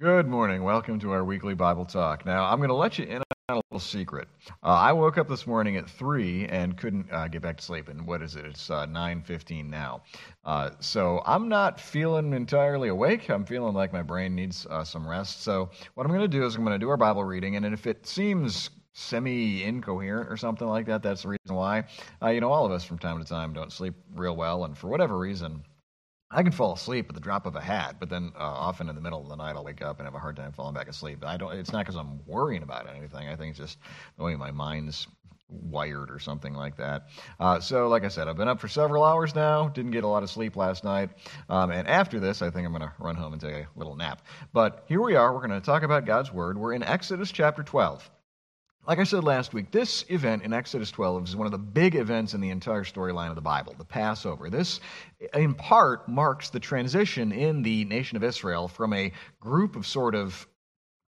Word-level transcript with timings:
Good 0.00 0.26
morning. 0.26 0.62
Welcome 0.62 0.98
to 1.00 1.10
our 1.10 1.22
weekly 1.26 1.52
Bible 1.52 1.84
talk. 1.84 2.24
Now, 2.24 2.46
I'm 2.46 2.56
going 2.56 2.70
to 2.70 2.74
let 2.74 2.98
you 2.98 3.04
in 3.04 3.18
on 3.18 3.22
a 3.50 3.56
little 3.56 3.78
secret. 3.78 4.28
Uh, 4.62 4.68
I 4.68 4.92
woke 4.94 5.18
up 5.18 5.28
this 5.28 5.46
morning 5.46 5.76
at 5.76 5.90
three 5.90 6.46
and 6.46 6.74
couldn't 6.74 7.12
uh, 7.12 7.28
get 7.28 7.42
back 7.42 7.58
to 7.58 7.62
sleep. 7.62 7.88
And 7.88 8.06
what 8.06 8.22
is 8.22 8.34
it? 8.34 8.46
It's 8.46 8.70
uh, 8.70 8.86
nine 8.86 9.20
fifteen 9.20 9.68
now. 9.68 10.00
Uh, 10.42 10.70
so 10.80 11.22
I'm 11.26 11.50
not 11.50 11.78
feeling 11.78 12.32
entirely 12.32 12.88
awake. 12.88 13.28
I'm 13.28 13.44
feeling 13.44 13.74
like 13.74 13.92
my 13.92 14.00
brain 14.00 14.34
needs 14.34 14.66
uh, 14.70 14.84
some 14.84 15.06
rest. 15.06 15.42
So 15.42 15.68
what 15.96 16.06
I'm 16.06 16.12
going 16.12 16.22
to 16.22 16.28
do 16.28 16.46
is 16.46 16.56
I'm 16.56 16.64
going 16.64 16.74
to 16.74 16.82
do 16.82 16.88
our 16.88 16.96
Bible 16.96 17.24
reading, 17.24 17.56
and 17.56 17.66
if 17.66 17.86
it 17.86 18.06
seems 18.06 18.70
semi 18.94 19.62
incoherent 19.64 20.32
or 20.32 20.38
something 20.38 20.66
like 20.66 20.86
that, 20.86 21.02
that's 21.02 21.24
the 21.24 21.28
reason 21.28 21.56
why. 21.56 21.84
Uh, 22.22 22.30
you 22.30 22.40
know, 22.40 22.50
all 22.50 22.64
of 22.64 22.72
us 22.72 22.84
from 22.84 22.98
time 22.98 23.18
to 23.18 23.28
time 23.28 23.52
don't 23.52 23.70
sleep 23.70 23.92
real 24.14 24.34
well, 24.34 24.64
and 24.64 24.78
for 24.78 24.88
whatever 24.88 25.18
reason 25.18 25.62
I 26.32 26.44
can 26.44 26.52
fall 26.52 26.74
asleep 26.74 27.06
at 27.08 27.14
the 27.16 27.20
drop 27.20 27.44
of 27.44 27.56
a 27.56 27.60
hat, 27.60 27.96
but 27.98 28.08
then 28.08 28.32
uh, 28.36 28.42
often 28.42 28.88
in 28.88 28.94
the 28.94 29.00
middle 29.00 29.20
of 29.20 29.28
the 29.28 29.34
night 29.34 29.56
I'll 29.56 29.64
wake 29.64 29.82
up 29.82 29.98
and 29.98 30.06
have 30.06 30.14
a 30.14 30.18
hard 30.18 30.36
time 30.36 30.52
falling 30.52 30.74
back 30.74 30.88
asleep. 30.88 31.24
I 31.26 31.36
don't. 31.36 31.52
It's 31.54 31.72
not 31.72 31.80
because 31.80 31.96
I'm 31.96 32.24
worrying 32.24 32.62
about 32.62 32.88
anything. 32.88 33.28
I 33.28 33.34
think 33.34 33.50
it's 33.50 33.58
just 33.58 33.78
the 34.16 34.22
way 34.22 34.36
my 34.36 34.52
mind's 34.52 35.08
wired 35.48 36.08
or 36.08 36.20
something 36.20 36.54
like 36.54 36.76
that. 36.76 37.08
Uh, 37.40 37.58
so, 37.58 37.88
like 37.88 38.04
I 38.04 38.08
said, 38.08 38.28
I've 38.28 38.36
been 38.36 38.46
up 38.46 38.60
for 38.60 38.68
several 38.68 39.02
hours 39.02 39.34
now. 39.34 39.68
Didn't 39.68 39.90
get 39.90 40.04
a 40.04 40.08
lot 40.08 40.22
of 40.22 40.30
sleep 40.30 40.54
last 40.54 40.84
night, 40.84 41.10
um, 41.48 41.72
and 41.72 41.88
after 41.88 42.20
this, 42.20 42.42
I 42.42 42.50
think 42.50 42.64
I'm 42.64 42.72
going 42.72 42.88
to 42.88 42.92
run 43.00 43.16
home 43.16 43.32
and 43.32 43.42
take 43.42 43.54
a 43.54 43.66
little 43.74 43.96
nap. 43.96 44.22
But 44.52 44.84
here 44.86 45.02
we 45.02 45.16
are. 45.16 45.34
We're 45.34 45.46
going 45.46 45.60
to 45.60 45.66
talk 45.66 45.82
about 45.82 46.06
God's 46.06 46.32
word. 46.32 46.56
We're 46.56 46.74
in 46.74 46.84
Exodus 46.84 47.32
chapter 47.32 47.64
12. 47.64 48.08
Like 48.86 48.98
I 48.98 49.04
said 49.04 49.24
last 49.24 49.52
week, 49.52 49.70
this 49.70 50.06
event 50.08 50.42
in 50.42 50.54
Exodus 50.54 50.90
12 50.90 51.28
is 51.28 51.36
one 51.36 51.46
of 51.46 51.52
the 51.52 51.58
big 51.58 51.94
events 51.94 52.32
in 52.32 52.40
the 52.40 52.48
entire 52.48 52.82
storyline 52.82 53.28
of 53.28 53.34
the 53.34 53.42
Bible, 53.42 53.74
the 53.76 53.84
Passover. 53.84 54.48
This, 54.48 54.80
in 55.34 55.54
part, 55.54 56.08
marks 56.08 56.48
the 56.48 56.60
transition 56.60 57.30
in 57.30 57.62
the 57.62 57.84
nation 57.84 58.16
of 58.16 58.24
Israel 58.24 58.68
from 58.68 58.94
a 58.94 59.12
group 59.38 59.76
of 59.76 59.86
sort 59.86 60.14
of 60.14 60.46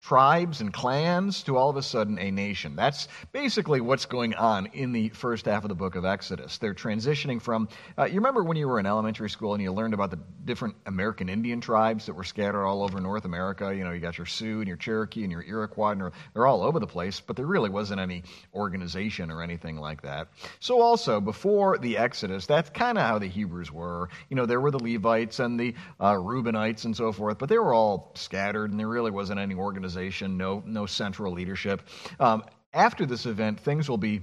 tribes 0.02 0.62
and 0.62 0.72
clans 0.72 1.42
to 1.42 1.56
all 1.56 1.68
of 1.68 1.76
a 1.76 1.82
sudden 1.82 2.18
a 2.18 2.30
nation. 2.30 2.74
That's 2.74 3.06
basically 3.32 3.80
what's 3.82 4.06
going 4.06 4.34
on 4.34 4.66
in 4.72 4.92
the 4.92 5.10
first 5.10 5.44
half 5.44 5.62
of 5.62 5.68
the 5.68 5.74
book 5.74 5.94
of 5.94 6.06
Exodus. 6.06 6.56
They're 6.56 6.74
transitioning 6.74 7.40
from, 7.40 7.68
uh, 7.98 8.06
you 8.06 8.14
remember 8.14 8.42
when 8.42 8.56
you 8.56 8.66
were 8.66 8.80
in 8.80 8.86
elementary 8.86 9.28
school 9.28 9.52
and 9.52 9.62
you 9.62 9.70
learned 9.72 9.92
about 9.92 10.10
the 10.10 10.18
different 10.44 10.74
American 10.86 11.28
Indian 11.28 11.60
tribes 11.60 12.06
that 12.06 12.14
were 12.14 12.24
scattered 12.24 12.64
all 12.64 12.82
over 12.82 12.98
North 12.98 13.26
America? 13.26 13.74
You 13.74 13.84
know, 13.84 13.92
you 13.92 14.00
got 14.00 14.16
your 14.16 14.26
Sioux 14.26 14.60
and 14.60 14.68
your 14.68 14.78
Cherokee 14.78 15.22
and 15.22 15.30
your 15.30 15.42
Iroquois, 15.42 15.90
and 15.90 16.12
they're 16.32 16.46
all 16.46 16.62
over 16.62 16.80
the 16.80 16.86
place, 16.86 17.20
but 17.20 17.36
there 17.36 17.46
really 17.46 17.70
wasn't 17.70 18.00
any 18.00 18.22
organization 18.54 19.30
or 19.30 19.42
anything 19.42 19.76
like 19.76 20.00
that. 20.02 20.28
So, 20.60 20.80
also, 20.80 21.20
before 21.20 21.76
the 21.76 21.98
Exodus, 21.98 22.46
that's 22.46 22.70
kind 22.70 22.96
of 22.96 23.04
how 23.04 23.18
the 23.18 23.26
Hebrews 23.26 23.70
were. 23.70 24.08
You 24.30 24.36
know, 24.36 24.46
there 24.46 24.60
were 24.60 24.70
the 24.70 24.82
Levites 24.82 25.40
and 25.40 25.60
the 25.60 25.74
uh, 26.00 26.14
Reubenites 26.14 26.86
and 26.86 26.96
so 26.96 27.12
forth, 27.12 27.38
but 27.38 27.50
they 27.50 27.58
were 27.58 27.74
all 27.74 28.12
scattered, 28.14 28.70
and 28.70 28.80
there 28.80 28.88
really 28.88 29.10
wasn't 29.10 29.38
any 29.38 29.54
organization 29.54 29.89
organization, 29.96 30.36
no, 30.36 30.62
no 30.66 30.86
central 30.86 31.32
leadership. 31.32 31.82
Um, 32.18 32.44
after 32.72 33.06
this 33.06 33.26
event, 33.26 33.60
things 33.60 33.88
will 33.88 33.98
be 33.98 34.22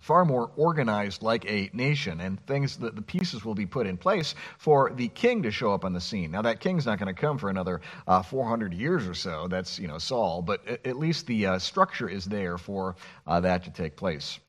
far 0.00 0.24
more 0.24 0.50
organized 0.56 1.22
like 1.22 1.44
a 1.48 1.70
nation, 1.72 2.20
and 2.20 2.44
things 2.46 2.76
that 2.78 2.96
the 2.96 3.02
pieces 3.02 3.44
will 3.44 3.54
be 3.54 3.66
put 3.66 3.86
in 3.86 3.96
place 3.96 4.34
for 4.58 4.92
the 4.96 5.08
king 5.08 5.42
to 5.44 5.50
show 5.50 5.72
up 5.72 5.84
on 5.84 5.92
the 5.92 6.00
scene. 6.00 6.32
Now, 6.32 6.42
that 6.42 6.58
king's 6.60 6.86
not 6.86 6.98
going 6.98 7.14
to 7.14 7.20
come 7.20 7.38
for 7.38 7.48
another 7.50 7.80
uh, 8.06 8.22
400 8.22 8.74
years 8.74 9.06
or 9.06 9.14
so. 9.14 9.46
That's 9.48 9.78
you 9.78 9.86
know 9.86 9.98
Saul, 9.98 10.42
but 10.42 10.66
at 10.84 10.98
least 10.98 11.26
the 11.26 11.46
uh, 11.46 11.58
structure 11.58 12.08
is 12.08 12.24
there 12.24 12.58
for 12.58 12.96
uh, 13.26 13.40
that 13.40 13.64
to 13.64 13.70
take 13.70 13.96
place. 13.96 14.40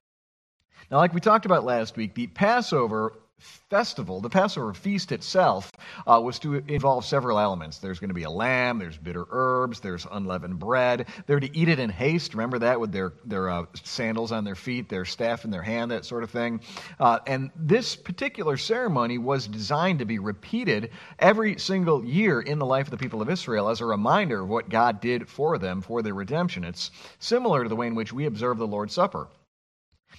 Now, 0.90 0.98
like 0.98 1.14
we 1.14 1.22
talked 1.22 1.46
about 1.46 1.64
last 1.64 1.96
week, 1.96 2.16
the 2.16 2.28
Passover 2.28 3.14
festival, 3.44 4.22
the 4.22 4.30
Passover 4.30 4.74
feast 4.74 5.12
itself, 5.12 5.72
uh, 6.08 6.20
was 6.24 6.40
to 6.40 6.56
involve 6.68 7.06
several 7.06 7.40
elements. 7.40 7.80
There's 7.80 8.00
going 8.00 8.10
to 8.10 8.14
be 8.14 8.24
a 8.24 8.30
lamb, 8.30 8.80
there's 8.80 8.98
bitter 8.98 9.26
herbs, 9.30 9.80
there's 9.80 10.08
unleavened 10.12 10.60
bread. 10.60 11.08
They're 11.28 11.40
to 11.40 11.58
eat 11.58 11.70
it 11.70 11.80
in 11.80 11.90
haste. 11.90 12.34
Remember 12.34 12.60
that 12.60 12.80
with 12.80 12.92
their, 12.92 13.14
their 13.26 13.50
uh, 13.50 13.66
sandals 13.84 14.32
on 14.32 14.44
their 14.44 14.56
feet, 14.56 14.90
their 14.90 15.06
staff 15.06 15.46
in 15.46 15.52
their 15.52 15.62
hand, 15.62 15.92
that 15.92 16.06
sort 16.06 16.24
of 16.24 16.32
thing. 16.32 16.62
Uh, 17.00 17.20
and 17.28 17.52
this 17.56 17.96
particular 17.96 18.58
ceremony 18.58 19.18
was 19.18 19.48
designed 19.48 20.00
to 20.00 20.06
be 20.06 20.20
repeated 20.20 20.92
every 21.20 21.58
single 21.58 22.04
year 22.06 22.42
in 22.42 22.60
the 22.60 22.66
life 22.66 22.88
of 22.88 22.92
the 22.92 22.98
people 22.98 23.22
of 23.22 23.30
Israel 23.30 23.70
as 23.70 23.82
a 23.82 23.86
reminder 23.86 24.42
of 24.42 24.50
what 24.50 24.70
God 24.70 25.02
did 25.02 25.28
for 25.28 25.58
them 25.58 25.82
for 25.82 26.02
their 26.02 26.14
redemption. 26.14 26.64
It's 26.64 26.92
similar 27.20 27.64
to 27.64 27.70
the 27.70 27.76
way 27.76 27.88
in 27.88 27.96
which 27.96 28.14
we 28.14 28.26
observe 28.26 28.58
the 28.58 28.68
Lord's 28.68 28.94
Supper. 28.94 29.28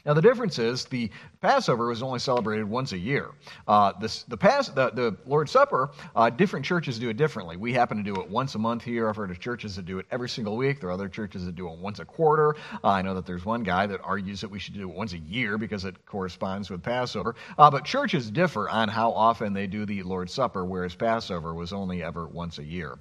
Now, 0.05 0.15
the 0.15 0.23
difference 0.23 0.59
is 0.59 0.85
the 0.85 1.11
Passover 1.41 1.87
was 1.89 2.03
only 2.03 2.19
celebrated 2.19 2.65
once 2.65 2.93
a 2.93 2.99
year. 2.99 3.31
Uh, 3.67 3.93
this, 4.01 4.23
the, 4.25 4.37
the, 4.37 4.91
the, 4.95 5.17
Lord's 5.27 5.53
Supper, 5.53 5.91
uh, 6.15 6.31
different 6.31 6.65
churches 6.65 6.99
do 6.99 7.09
it 7.09 7.17
differently. 7.17 7.57
We 7.57 7.73
happen 7.73 7.97
to 7.97 8.03
do 8.03 8.21
it 8.21 8.29
once 8.29 8.55
a 8.55 8.59
month 8.59 8.83
here. 8.83 9.09
I've 9.09 9.17
heard 9.17 9.31
of 9.31 9.41
churches 9.41 9.77
that 9.77 9.87
do 9.87 9.99
it 9.99 10.07
every 10.11 10.29
single 10.29 10.57
week. 10.57 10.81
There 10.81 10.89
are 10.89 10.93
other 10.93 11.09
churches 11.09 11.45
that 11.47 11.55
do 11.55 11.69
it 11.71 11.79
once 11.79 11.99
a 11.99 12.05
quarter. 12.05 12.57
Uh, 12.83 12.89
I 12.89 13.03
know 13.03 13.15
that 13.15 13.27
there's 13.27 13.45
one 13.45 13.63
guy 13.63 13.87
that 13.87 14.01
argues 14.03 14.41
that 14.41 14.51
we 14.51 14.59
should 14.59 14.75
do 14.75 14.89
it 14.89 14.95
once 14.95 15.13
a 15.13 15.19
year 15.19 15.59
because 15.59 15.85
it 15.85 16.05
corresponds 16.07 16.71
with 16.71 16.83
Passover. 16.83 17.35
Uh, 17.59 17.71
but 17.71 17.85
churches 17.85 18.31
differ 18.31 18.69
on 18.69 18.89
how 18.89 19.13
often 19.13 19.53
they 19.53 19.67
do 19.67 19.87
the 19.87 20.03
Lord's 20.03 20.33
Supper, 20.33 20.65
whereas 20.65 20.95
Passover 20.95 21.55
was 21.55 21.73
only 21.73 22.03
ever 22.03 22.27
once 22.27 22.59
a 22.59 22.65
year. 22.65 22.99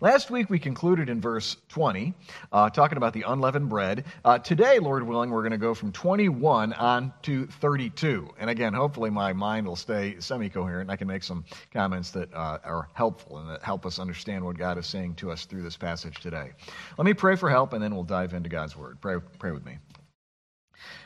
Last 0.00 0.30
week 0.30 0.50
we 0.50 0.58
concluded 0.58 1.08
in 1.08 1.20
verse 1.20 1.56
20, 1.68 2.14
uh, 2.52 2.70
talking 2.70 2.96
about 2.98 3.12
the 3.12 3.22
unleavened 3.22 3.68
bread. 3.68 4.04
Uh, 4.24 4.38
today, 4.38 4.78
Lord 4.78 5.02
willing, 5.02 5.30
we're 5.30 5.42
going 5.42 5.52
to 5.52 5.58
go 5.58 5.74
from 5.74 5.92
21 5.92 6.72
on 6.74 7.12
to 7.22 7.46
32. 7.46 8.28
And 8.38 8.50
again, 8.50 8.72
hopefully 8.72 9.10
my 9.10 9.32
mind 9.32 9.66
will 9.66 9.76
stay 9.76 10.16
semi 10.18 10.48
coherent. 10.48 10.90
I 10.90 10.96
can 10.96 11.08
make 11.08 11.22
some 11.22 11.44
comments 11.72 12.10
that 12.12 12.32
uh, 12.34 12.58
are 12.64 12.88
helpful 12.94 13.38
and 13.38 13.48
that 13.50 13.62
help 13.62 13.86
us 13.86 13.98
understand 13.98 14.44
what 14.44 14.58
God 14.58 14.78
is 14.78 14.86
saying 14.86 15.14
to 15.16 15.30
us 15.30 15.44
through 15.44 15.62
this 15.62 15.76
passage 15.76 16.20
today. 16.20 16.52
Let 16.98 17.04
me 17.04 17.14
pray 17.14 17.36
for 17.36 17.50
help 17.50 17.72
and 17.72 17.82
then 17.82 17.94
we'll 17.94 18.04
dive 18.04 18.34
into 18.34 18.48
God's 18.48 18.76
word. 18.76 19.00
Pray, 19.00 19.18
pray 19.38 19.52
with 19.52 19.64
me. 19.64 19.78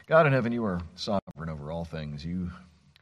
God 0.07 0.27
in 0.27 0.33
heaven, 0.33 0.53
you 0.53 0.65
are 0.65 0.81
sovereign 0.97 1.49
over 1.49 1.71
all 1.71 1.85
things. 1.85 2.25
You 2.25 2.51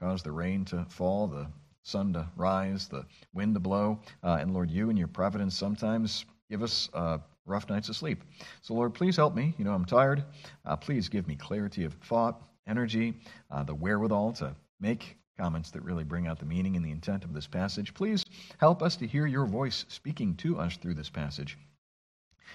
cause 0.01 0.23
the 0.23 0.33
rain 0.33 0.65
to 0.67 0.85
fall, 0.91 1.27
the 1.27 1.47
sun 1.89 2.13
to 2.13 2.29
rise, 2.37 2.89
the 2.89 3.05
wind 3.33 3.55
to 3.55 3.61
blow. 3.61 4.01
Uh, 4.23 4.39
and 4.41 4.53
Lord, 4.53 4.71
you 4.71 4.91
and 4.91 4.99
your 4.99 5.09
providence 5.09 5.57
sometimes 5.57 6.25
give 6.51 6.63
us 6.63 6.89
uh, 6.95 7.19
rough 7.47 7.69
nights 7.69 7.89
of 7.89 7.97
sleep. 7.97 8.23
So, 8.63 8.75
Lord, 8.75 8.95
please 8.95 9.17
help 9.17 9.35
me. 9.35 9.55
You 9.59 9.65
know, 9.65 9.73
I'm 9.73 9.85
tired. 9.85 10.25
Uh, 10.65 10.77
please 10.77 11.09
give 11.09 11.27
me 11.27 11.35
clarity 11.35 11.85
of 11.85 11.95
thought, 11.95 12.43
energy, 12.67 13.15
uh, 13.51 13.63
the 13.65 13.75
wherewithal 13.75 14.33
to 14.35 14.55
make 14.81 15.17
comments 15.39 15.71
that 15.71 15.83
really 15.83 16.05
bring 16.05 16.27
out 16.27 16.39
the 16.39 16.47
meaning 16.47 16.77
and 16.77 16.85
the 16.85 16.91
intent 16.91 17.25
of 17.25 17.33
this 17.33 17.47
passage. 17.47 17.95
Please 17.95 18.25
help 18.59 18.83
us 18.83 18.97
to 18.97 19.07
hear 19.07 19.27
your 19.27 19.47
voice 19.47 19.85
speaking 19.89 20.35
to 20.37 20.59
us 20.59 20.77
through 20.77 20.95
this 20.95 21.11
passage. 21.11 21.57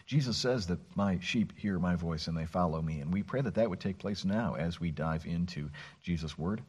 Jesus 0.05 0.38
says 0.38 0.67
that 0.67 0.79
my 0.95 1.19
sheep 1.19 1.53
hear 1.55 1.79
my 1.79 1.95
voice 1.95 2.27
and 2.27 2.38
they 2.38 2.45
follow 2.45 2.81
me, 2.81 2.99
and 2.99 3.13
we 3.13 3.23
pray 3.23 3.41
that 3.41 3.55
that 3.55 3.69
would 3.69 3.79
take 3.79 3.99
place 3.99 4.25
now 4.25 4.55
as 4.55 4.79
we 4.79 4.91
dive 4.91 5.25
into 5.25 5.69
Jesus' 6.01 6.38
word. 6.38 6.61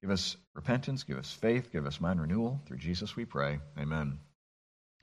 Give 0.00 0.10
us 0.10 0.36
repentance, 0.54 1.02
give 1.02 1.18
us 1.18 1.32
faith, 1.32 1.72
give 1.72 1.86
us 1.86 2.00
mind 2.00 2.20
renewal. 2.20 2.60
Through 2.66 2.78
Jesus 2.78 3.16
we 3.16 3.24
pray. 3.24 3.58
Amen. 3.76 4.18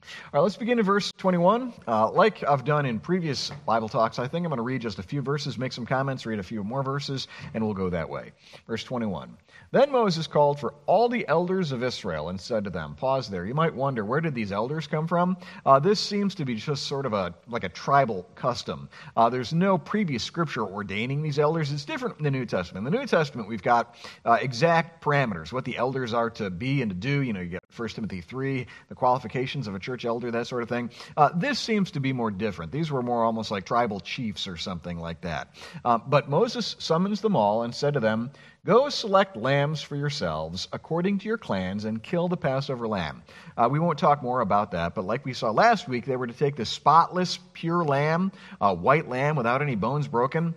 All 0.06 0.38
right, 0.38 0.40
let's 0.40 0.56
begin 0.56 0.78
in 0.78 0.84
verse 0.84 1.12
21. 1.18 1.72
Uh, 1.86 2.10
like 2.10 2.44
I've 2.44 2.64
done 2.64 2.86
in 2.86 3.00
previous 3.00 3.50
Bible 3.66 3.88
talks, 3.88 4.18
I 4.18 4.28
think 4.28 4.44
I'm 4.44 4.50
going 4.50 4.58
to 4.58 4.62
read 4.62 4.82
just 4.82 4.98
a 4.98 5.02
few 5.02 5.20
verses, 5.20 5.58
make 5.58 5.72
some 5.72 5.86
comments, 5.86 6.26
read 6.26 6.38
a 6.38 6.42
few 6.42 6.62
more 6.62 6.82
verses, 6.82 7.28
and 7.54 7.64
we'll 7.64 7.74
go 7.74 7.90
that 7.90 8.08
way. 8.08 8.32
Verse 8.66 8.84
21. 8.84 9.36
Then 9.72 9.90
Moses 9.90 10.26
called 10.26 10.60
for 10.60 10.74
all 10.86 11.08
the 11.08 11.26
elders 11.26 11.72
of 11.72 11.82
Israel 11.82 12.28
and 12.28 12.40
said 12.40 12.64
to 12.64 12.70
them, 12.70 12.94
Pause 12.94 13.30
there. 13.30 13.44
You 13.44 13.54
might 13.54 13.74
wonder, 13.74 14.04
where 14.04 14.20
did 14.20 14.34
these 14.34 14.52
elders 14.52 14.86
come 14.86 15.06
from? 15.08 15.36
Uh, 15.64 15.78
this 15.78 15.98
seems 15.98 16.34
to 16.36 16.44
be 16.44 16.54
just 16.54 16.86
sort 16.86 17.04
of 17.04 17.12
a 17.12 17.34
like 17.48 17.64
a 17.64 17.68
tribal 17.68 18.26
custom. 18.36 18.88
Uh, 19.16 19.28
there's 19.28 19.52
no 19.52 19.76
previous 19.76 20.22
scripture 20.22 20.62
ordaining 20.62 21.20
these 21.20 21.38
elders. 21.38 21.72
It's 21.72 21.84
different 21.84 22.18
in 22.18 22.24
the 22.24 22.30
New 22.30 22.46
Testament. 22.46 22.86
In 22.86 22.92
the 22.92 22.98
New 22.98 23.06
Testament, 23.06 23.48
we've 23.48 23.62
got 23.62 23.96
uh, 24.24 24.38
exact 24.40 25.02
parameters, 25.02 25.52
what 25.52 25.64
the 25.64 25.76
elders 25.76 26.14
are 26.14 26.30
to 26.30 26.48
be 26.48 26.80
and 26.82 26.90
to 26.90 26.96
do. 26.96 27.22
You 27.22 27.32
know, 27.32 27.40
you 27.40 27.50
get 27.50 27.64
1 27.78 27.88
Timothy 27.90 28.20
3, 28.20 28.66
the 28.88 28.94
qualifications 28.94 29.66
of 29.68 29.74
a 29.74 29.78
church 29.78 30.04
elder, 30.04 30.30
that 30.30 30.46
sort 30.46 30.62
of 30.62 30.68
thing. 30.68 30.90
Uh, 31.16 31.30
this 31.34 31.58
seems 31.58 31.90
to 31.92 32.00
be 32.00 32.12
more 32.12 32.30
different. 32.30 32.72
These 32.72 32.90
were 32.90 33.02
more 33.02 33.24
almost 33.24 33.50
like 33.50 33.64
tribal 33.64 34.00
chiefs 34.00 34.46
or 34.46 34.56
something 34.56 34.98
like 34.98 35.20
that. 35.22 35.54
Uh, 35.84 35.98
but 35.98 36.28
Moses 36.28 36.76
summons 36.78 37.20
them 37.20 37.36
all 37.36 37.62
and 37.62 37.74
said 37.74 37.94
to 37.94 38.00
them, 38.00 38.30
Go 38.64 38.88
select 38.88 39.36
lambs 39.36 39.80
for 39.80 39.94
yourselves 39.94 40.66
according 40.72 41.18
to 41.20 41.26
your 41.26 41.38
clans 41.38 41.84
and 41.84 42.02
kill 42.02 42.26
the 42.26 42.36
Passover 42.36 42.88
lamb. 42.88 43.22
Uh, 43.56 43.68
we 43.70 43.78
won't 43.78 43.98
talk 43.98 44.24
more 44.24 44.40
about 44.40 44.72
that, 44.72 44.94
but 44.96 45.04
like 45.04 45.24
we 45.24 45.34
saw 45.34 45.52
last 45.52 45.86
week, 45.86 46.04
they 46.04 46.16
were 46.16 46.26
to 46.26 46.32
take 46.32 46.56
the 46.56 46.64
spotless, 46.64 47.38
pure 47.52 47.84
lamb, 47.84 48.32
a 48.60 48.74
white 48.74 49.08
lamb 49.08 49.36
without 49.36 49.62
any 49.62 49.76
bones 49.76 50.08
broken 50.08 50.54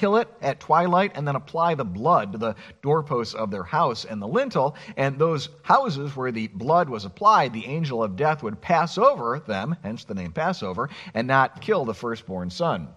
kill 0.00 0.16
it 0.16 0.28
at 0.40 0.58
twilight, 0.58 1.12
and 1.14 1.28
then 1.28 1.36
apply 1.36 1.74
the 1.74 1.84
blood 1.84 2.32
to 2.32 2.38
the 2.38 2.56
doorposts 2.80 3.34
of 3.34 3.50
their 3.50 3.64
house 3.64 4.06
and 4.06 4.22
the 4.22 4.26
lintel. 4.26 4.74
And 4.96 5.18
those 5.18 5.50
houses 5.62 6.16
where 6.16 6.32
the 6.32 6.48
blood 6.48 6.88
was 6.88 7.04
applied, 7.04 7.52
the 7.52 7.66
angel 7.66 8.02
of 8.02 8.16
death 8.16 8.42
would 8.42 8.62
pass 8.62 8.96
over 8.96 9.40
them, 9.40 9.76
hence 9.82 10.04
the 10.04 10.14
name 10.14 10.32
Passover, 10.32 10.88
and 11.12 11.28
not 11.28 11.60
kill 11.60 11.84
the 11.84 11.92
firstborn 11.92 12.48
son. 12.48 12.88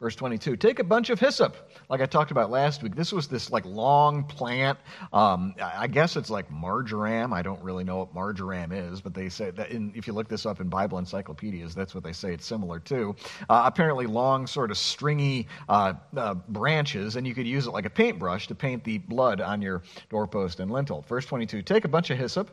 Verse 0.00 0.14
22, 0.14 0.56
take 0.56 0.78
a 0.78 0.84
bunch 0.84 1.10
of 1.10 1.18
hyssop, 1.18 1.56
like 1.88 2.00
I 2.00 2.06
talked 2.06 2.30
about 2.30 2.50
last 2.50 2.82
week. 2.82 2.94
This 2.94 3.12
was 3.12 3.28
this 3.28 3.50
like 3.50 3.64
long 3.64 4.24
plant. 4.24 4.78
Um, 5.12 5.54
I 5.60 5.86
guess 5.86 6.16
it's 6.16 6.30
like 6.30 6.50
marjoram. 6.50 7.32
I 7.32 7.42
don't 7.42 7.62
really 7.62 7.84
know 7.84 7.98
what 7.98 8.14
marjoram 8.14 8.72
is, 8.72 9.00
but 9.00 9.14
they 9.14 9.28
say 9.28 9.50
that 9.50 9.70
in, 9.70 9.92
if 9.94 10.06
you 10.06 10.12
look 10.12 10.28
this 10.28 10.46
up 10.46 10.60
in 10.60 10.68
Bible 10.68 10.98
encyclopedias, 10.98 11.74
that's 11.74 11.94
what 11.94 12.04
they 12.04 12.12
say 12.12 12.32
it's 12.32 12.46
similar 12.46 12.78
to. 12.80 13.16
Uh, 13.48 13.62
apparently, 13.66 14.06
long, 14.06 14.46
sort 14.46 14.70
of 14.70 14.78
stringy 14.78 15.48
uh, 15.68 15.94
uh, 16.16 16.34
branches, 16.34 17.16
and 17.16 17.26
you 17.26 17.34
could 17.34 17.46
use 17.46 17.66
it 17.66 17.70
like 17.70 17.86
a 17.86 17.90
paintbrush 17.90 18.48
to 18.48 18.54
paint 18.54 18.84
the 18.84 18.98
blood 18.98 19.40
on 19.40 19.62
your 19.62 19.82
doorpost 20.10 20.60
and 20.60 20.70
lintel. 20.70 21.04
Verse 21.08 21.26
22, 21.26 21.62
take 21.62 21.84
a 21.84 21.88
bunch 21.88 22.10
of 22.10 22.18
hyssop 22.18 22.50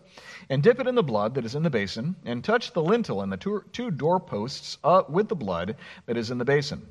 and 0.49 0.63
dip 0.63 0.79
it 0.79 0.87
in 0.87 0.95
the 0.95 1.03
blood 1.03 1.35
that 1.35 1.45
is 1.45 1.55
in 1.55 1.63
the 1.63 1.69
basin, 1.69 2.15
and 2.25 2.43
touch 2.43 2.73
the 2.73 2.81
lintel 2.81 3.21
and 3.21 3.31
the 3.31 3.37
two, 3.37 3.63
two 3.71 3.91
doorposts 3.91 4.77
uh, 4.83 5.03
with 5.09 5.27
the 5.27 5.35
blood 5.35 5.75
that 6.05 6.17
is 6.17 6.31
in 6.31 6.37
the 6.37 6.45
basin. 6.45 6.81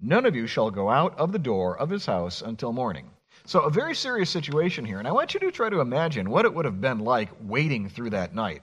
None 0.00 0.26
of 0.26 0.36
you 0.36 0.46
shall 0.46 0.70
go 0.70 0.90
out 0.90 1.18
of 1.18 1.32
the 1.32 1.38
door 1.38 1.76
of 1.78 1.90
his 1.90 2.06
house 2.06 2.42
until 2.42 2.72
morning. 2.72 3.10
So, 3.44 3.60
a 3.60 3.70
very 3.70 3.94
serious 3.94 4.28
situation 4.28 4.84
here, 4.84 4.98
and 4.98 5.08
I 5.08 5.12
want 5.12 5.34
you 5.34 5.40
to 5.40 5.50
try 5.50 5.70
to 5.70 5.80
imagine 5.80 6.30
what 6.30 6.44
it 6.44 6.52
would 6.52 6.64
have 6.64 6.80
been 6.80 6.98
like 6.98 7.30
waiting 7.40 7.88
through 7.88 8.10
that 8.10 8.34
night. 8.34 8.62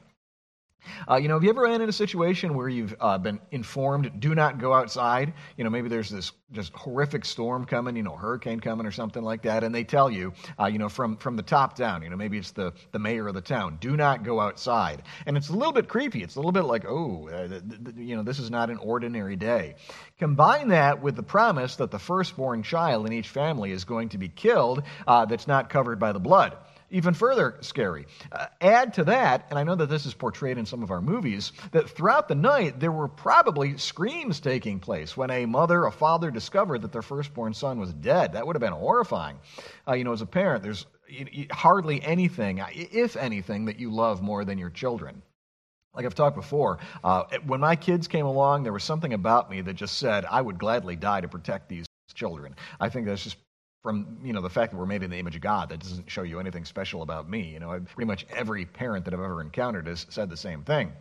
Uh, 1.09 1.15
you 1.15 1.27
know, 1.27 1.35
have 1.35 1.43
you 1.43 1.49
ever 1.49 1.67
been 1.67 1.81
in 1.81 1.89
a 1.89 1.93
situation 1.93 2.53
where 2.53 2.69
you've 2.69 2.95
uh, 2.99 3.17
been 3.17 3.39
informed, 3.51 4.19
do 4.19 4.35
not 4.35 4.59
go 4.59 4.73
outside? 4.73 5.33
You 5.57 5.63
know, 5.63 5.69
maybe 5.69 5.89
there's 5.89 6.09
this 6.09 6.31
just 6.51 6.73
horrific 6.73 7.25
storm 7.25 7.65
coming, 7.65 7.95
you 7.95 8.03
know, 8.03 8.15
hurricane 8.15 8.59
coming 8.59 8.85
or 8.85 8.91
something 8.91 9.23
like 9.23 9.41
that, 9.43 9.63
and 9.63 9.73
they 9.73 9.83
tell 9.83 10.09
you, 10.09 10.33
uh, 10.59 10.65
you 10.67 10.77
know, 10.77 10.89
from, 10.89 11.17
from 11.17 11.35
the 11.35 11.43
top 11.43 11.75
down, 11.75 12.03
you 12.03 12.09
know, 12.09 12.15
maybe 12.15 12.37
it's 12.37 12.51
the, 12.51 12.73
the 12.91 12.99
mayor 12.99 13.27
of 13.27 13.33
the 13.33 13.41
town, 13.41 13.77
do 13.81 13.97
not 13.97 14.23
go 14.23 14.39
outside. 14.39 15.03
And 15.25 15.35
it's 15.35 15.49
a 15.49 15.53
little 15.53 15.73
bit 15.73 15.87
creepy. 15.87 16.23
It's 16.23 16.35
a 16.35 16.39
little 16.39 16.51
bit 16.51 16.65
like, 16.65 16.85
oh, 16.87 17.29
uh, 17.29 17.47
th- 17.47 17.63
th- 17.67 17.97
you 17.97 18.15
know, 18.15 18.23
this 18.23 18.39
is 18.39 18.51
not 18.51 18.69
an 18.69 18.77
ordinary 18.77 19.35
day. 19.35 19.75
Combine 20.19 20.69
that 20.69 21.01
with 21.01 21.15
the 21.15 21.23
promise 21.23 21.75
that 21.77 21.91
the 21.91 21.99
firstborn 21.99 22.63
child 22.63 23.07
in 23.07 23.13
each 23.13 23.29
family 23.29 23.71
is 23.71 23.83
going 23.83 24.09
to 24.09 24.17
be 24.17 24.29
killed 24.29 24.83
uh, 25.07 25.25
that's 25.25 25.47
not 25.47 25.69
covered 25.69 25.99
by 25.99 26.11
the 26.11 26.19
blood 26.19 26.55
even 26.93 27.13
further 27.13 27.57
scary. 27.61 28.05
Uh, 28.31 28.45
add 28.61 28.93
to 28.93 29.03
that, 29.03 29.47
and 29.49 29.59
I 29.59 29.63
know 29.63 29.75
that 29.75 29.89
this 29.89 30.05
is 30.05 30.13
portrayed 30.13 30.57
in 30.57 30.65
some 30.65 30.83
of 30.83 30.91
our 30.91 31.01
movies, 31.01 31.51
that 31.71 31.89
throughout 31.89 32.27
the 32.27 32.35
night 32.35 32.79
there 32.79 32.91
were 32.91 33.07
probably 33.07 33.77
screams 33.77 34.39
taking 34.39 34.79
place 34.79 35.17
when 35.17 35.31
a 35.31 35.45
mother, 35.45 35.85
a 35.85 35.91
father 35.91 36.31
discovered 36.31 36.83
that 36.83 36.91
their 36.91 37.01
firstborn 37.01 37.53
son 37.53 37.79
was 37.79 37.93
dead. 37.93 38.33
That 38.33 38.45
would 38.45 38.55
have 38.55 38.61
been 38.61 38.71
horrifying. 38.71 39.39
Uh, 39.87 39.93
you 39.93 40.03
know, 40.03 40.13
as 40.13 40.21
a 40.21 40.27
parent, 40.27 40.63
there's 40.63 40.85
hardly 41.51 42.01
anything, 42.03 42.61
if 42.71 43.17
anything, 43.17 43.65
that 43.65 43.79
you 43.79 43.91
love 43.91 44.21
more 44.21 44.45
than 44.45 44.57
your 44.57 44.69
children. 44.69 45.21
Like 45.95 46.05
I've 46.05 46.15
talked 46.15 46.35
before, 46.35 46.79
uh, 47.03 47.23
when 47.45 47.59
my 47.59 47.75
kids 47.75 48.07
came 48.07 48.25
along, 48.25 48.63
there 48.63 48.73
was 48.73 48.83
something 48.83 49.13
about 49.13 49.49
me 49.49 49.61
that 49.61 49.73
just 49.73 49.97
said, 49.97 50.25
I 50.25 50.41
would 50.41 50.57
gladly 50.57 50.95
die 50.95 51.21
to 51.21 51.27
protect 51.27 51.69
these 51.69 51.85
children. 52.13 52.55
I 52.79 52.89
think 52.89 53.05
that's 53.07 53.23
just 53.23 53.37
from 53.83 54.17
you 54.23 54.31
know 54.31 54.41
the 54.41 54.49
fact 54.49 54.71
that 54.71 54.77
we're 54.77 54.85
made 54.85 55.03
in 55.03 55.11
the 55.11 55.19
image 55.19 55.35
of 55.35 55.41
God, 55.41 55.69
that 55.69 55.81
doesn't 55.81 56.09
show 56.09 56.23
you 56.23 56.39
anything 56.39 56.63
special 56.63 57.01
about 57.01 57.29
me. 57.29 57.49
You 57.51 57.59
know, 57.59 57.79
pretty 57.93 58.07
much 58.07 58.25
every 58.35 58.65
parent 58.65 59.05
that 59.05 59.13
I've 59.13 59.19
ever 59.19 59.41
encountered 59.41 59.87
has 59.87 60.05
said 60.09 60.29
the 60.29 60.37
same 60.37 60.63
thing. 60.63 60.93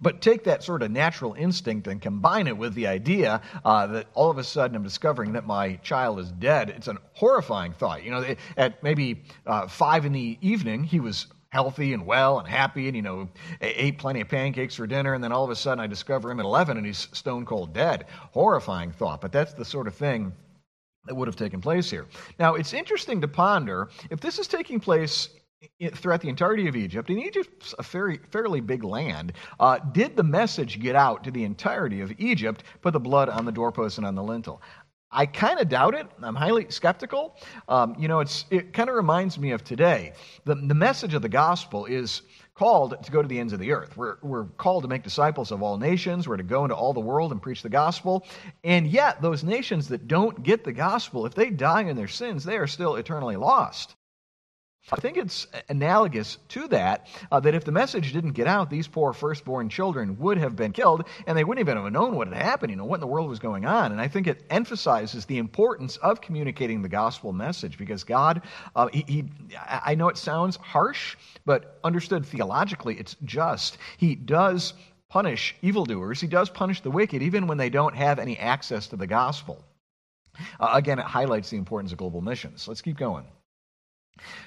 But 0.00 0.22
take 0.22 0.44
that 0.44 0.62
sort 0.62 0.82
of 0.82 0.90
natural 0.90 1.34
instinct 1.34 1.88
and 1.88 2.00
combine 2.00 2.46
it 2.46 2.56
with 2.56 2.74
the 2.74 2.86
idea 2.86 3.42
uh, 3.64 3.88
that 3.88 4.06
all 4.14 4.30
of 4.30 4.38
a 4.38 4.44
sudden 4.44 4.76
I'm 4.76 4.84
discovering 4.84 5.32
that 5.32 5.46
my 5.46 5.74
child 5.76 6.20
is 6.20 6.30
dead. 6.30 6.70
It's 6.70 6.88
a 6.88 6.96
horrifying 7.12 7.72
thought. 7.72 8.04
You 8.04 8.12
know, 8.12 8.36
at 8.56 8.82
maybe 8.82 9.24
uh, 9.46 9.66
five 9.66 10.06
in 10.06 10.12
the 10.12 10.38
evening, 10.40 10.84
he 10.84 11.00
was 11.00 11.26
healthy 11.50 11.92
and 11.92 12.06
well 12.06 12.38
and 12.38 12.48
happy 12.48 12.86
and, 12.86 12.96
you 12.96 13.02
know, 13.02 13.28
ate 13.60 13.98
plenty 13.98 14.20
of 14.20 14.28
pancakes 14.28 14.76
for 14.76 14.86
dinner. 14.86 15.12
And 15.12 15.22
then 15.22 15.32
all 15.32 15.44
of 15.44 15.50
a 15.50 15.56
sudden 15.56 15.82
I 15.82 15.88
discover 15.88 16.30
him 16.30 16.40
at 16.40 16.46
11 16.46 16.76
and 16.76 16.86
he's 16.86 17.08
stone 17.12 17.44
cold 17.44 17.72
dead. 17.72 18.06
Horrifying 18.32 18.92
thought. 18.92 19.20
But 19.20 19.32
that's 19.32 19.54
the 19.54 19.64
sort 19.64 19.88
of 19.88 19.94
thing 19.94 20.32
that 21.06 21.14
would 21.14 21.28
have 21.28 21.36
taken 21.36 21.60
place 21.60 21.90
here. 21.90 22.06
Now, 22.38 22.54
it's 22.54 22.72
interesting 22.72 23.20
to 23.20 23.28
ponder 23.28 23.88
if 24.10 24.20
this 24.20 24.38
is 24.38 24.46
taking 24.46 24.80
place 24.80 25.28
throughout 25.94 26.20
the 26.20 26.28
entirety 26.28 26.68
of 26.68 26.76
Egypt, 26.76 27.08
and 27.08 27.18
Egypt's 27.22 27.74
a 27.78 27.82
very, 27.82 28.18
fairly 28.30 28.60
big 28.60 28.84
land, 28.84 29.32
uh, 29.60 29.78
did 29.78 30.16
the 30.16 30.22
message 30.22 30.80
get 30.80 30.94
out 30.94 31.24
to 31.24 31.30
the 31.30 31.44
entirety 31.44 32.00
of 32.00 32.12
Egypt, 32.18 32.64
put 32.82 32.92
the 32.92 33.00
blood 33.00 33.28
on 33.28 33.44
the 33.44 33.52
doorpost 33.52 33.98
and 33.98 34.06
on 34.06 34.14
the 34.14 34.22
lintel? 34.22 34.60
I 35.10 35.26
kind 35.26 35.60
of 35.60 35.68
doubt 35.68 35.94
it. 35.94 36.08
I'm 36.22 36.34
highly 36.34 36.66
skeptical. 36.70 37.36
Um, 37.68 37.94
you 37.98 38.08
know, 38.08 38.18
it's, 38.18 38.46
it 38.50 38.72
kind 38.72 38.88
of 38.88 38.96
reminds 38.96 39.38
me 39.38 39.52
of 39.52 39.62
today. 39.62 40.12
The, 40.44 40.56
the 40.56 40.74
message 40.74 41.14
of 41.14 41.22
the 41.22 41.28
gospel 41.28 41.84
is 41.86 42.22
called 42.54 43.02
to 43.02 43.10
go 43.10 43.20
to 43.20 43.28
the 43.28 43.38
ends 43.38 43.52
of 43.52 43.58
the 43.58 43.72
earth. 43.72 43.96
We're, 43.96 44.16
we're 44.22 44.44
called 44.44 44.84
to 44.84 44.88
make 44.88 45.02
disciples 45.02 45.50
of 45.50 45.62
all 45.62 45.76
nations. 45.76 46.28
We're 46.28 46.36
to 46.36 46.42
go 46.42 46.64
into 46.64 46.76
all 46.76 46.92
the 46.92 47.00
world 47.00 47.32
and 47.32 47.42
preach 47.42 47.62
the 47.62 47.68
gospel. 47.68 48.26
And 48.62 48.86
yet, 48.86 49.20
those 49.20 49.42
nations 49.42 49.88
that 49.88 50.06
don't 50.06 50.42
get 50.42 50.62
the 50.64 50.72
gospel, 50.72 51.26
if 51.26 51.34
they 51.34 51.50
die 51.50 51.82
in 51.82 51.96
their 51.96 52.08
sins, 52.08 52.44
they 52.44 52.56
are 52.56 52.68
still 52.68 52.96
eternally 52.96 53.36
lost. 53.36 53.96
I 54.92 54.96
think 54.96 55.16
it's 55.16 55.46
analogous 55.70 56.36
to 56.48 56.68
that, 56.68 57.08
uh, 57.32 57.40
that 57.40 57.54
if 57.54 57.64
the 57.64 57.72
message 57.72 58.12
didn't 58.12 58.32
get 58.32 58.46
out, 58.46 58.68
these 58.68 58.86
poor 58.86 59.14
firstborn 59.14 59.70
children 59.70 60.18
would 60.18 60.36
have 60.36 60.56
been 60.56 60.72
killed, 60.72 61.06
and 61.26 61.38
they 61.38 61.42
wouldn't 61.42 61.66
even 61.66 61.82
have 61.82 61.90
known 61.90 62.16
what 62.16 62.28
had 62.28 62.36
happened, 62.36 62.70
you 62.70 62.76
know, 62.76 62.84
what 62.84 62.96
in 62.96 63.00
the 63.00 63.06
world 63.06 63.30
was 63.30 63.38
going 63.38 63.64
on. 63.64 63.92
And 63.92 64.00
I 64.00 64.08
think 64.08 64.26
it 64.26 64.44
emphasizes 64.50 65.24
the 65.24 65.38
importance 65.38 65.96
of 65.98 66.20
communicating 66.20 66.82
the 66.82 66.88
gospel 66.90 67.32
message, 67.32 67.78
because 67.78 68.04
God, 68.04 68.42
uh, 68.76 68.88
he, 68.92 69.04
he, 69.08 69.24
I 69.58 69.94
know 69.94 70.08
it 70.08 70.18
sounds 70.18 70.56
harsh, 70.56 71.16
but 71.46 71.78
understood 71.82 72.26
theologically, 72.26 72.98
it's 72.98 73.16
just. 73.24 73.78
He 73.96 74.14
does 74.14 74.74
punish 75.08 75.54
evildoers, 75.62 76.20
he 76.20 76.26
does 76.26 76.50
punish 76.50 76.82
the 76.82 76.90
wicked, 76.90 77.22
even 77.22 77.46
when 77.46 77.56
they 77.56 77.70
don't 77.70 77.96
have 77.96 78.18
any 78.18 78.38
access 78.38 78.86
to 78.88 78.96
the 78.96 79.06
gospel. 79.06 79.64
Uh, 80.60 80.70
again, 80.74 80.98
it 80.98 81.06
highlights 81.06 81.48
the 81.48 81.56
importance 81.56 81.92
of 81.92 81.96
global 81.98 82.20
missions. 82.20 82.68
Let's 82.68 82.82
keep 82.82 82.98
going. 82.98 83.24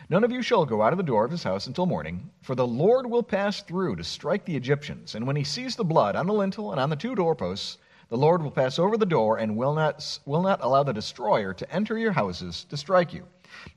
None 0.09 0.23
of 0.23 0.31
you 0.31 0.41
shall 0.41 0.65
go 0.65 0.81
out 0.81 0.93
of 0.93 0.97
the 0.97 1.03
door 1.03 1.25
of 1.25 1.31
his 1.31 1.43
house 1.43 1.67
until 1.67 1.85
morning, 1.85 2.29
for 2.41 2.55
the 2.55 2.65
Lord 2.65 3.09
will 3.09 3.23
pass 3.23 3.61
through 3.61 3.97
to 3.97 4.03
strike 4.03 4.45
the 4.45 4.55
Egyptians. 4.55 5.13
And 5.13 5.27
when 5.27 5.35
he 5.35 5.43
sees 5.43 5.75
the 5.75 5.83
blood 5.83 6.15
on 6.15 6.27
the 6.27 6.33
lintel 6.33 6.71
and 6.71 6.79
on 6.79 6.89
the 6.89 6.95
two 6.95 7.15
doorposts, 7.15 7.77
the 8.07 8.17
Lord 8.17 8.41
will 8.41 8.51
pass 8.51 8.79
over 8.79 8.95
the 8.95 9.05
door 9.05 9.37
and 9.37 9.57
will 9.57 9.73
not, 9.73 10.19
will 10.25 10.41
not 10.41 10.63
allow 10.63 10.83
the 10.83 10.93
destroyer 10.93 11.53
to 11.53 11.69
enter 11.69 11.97
your 11.97 12.13
houses 12.13 12.65
to 12.69 12.77
strike 12.77 13.13
you. 13.13 13.25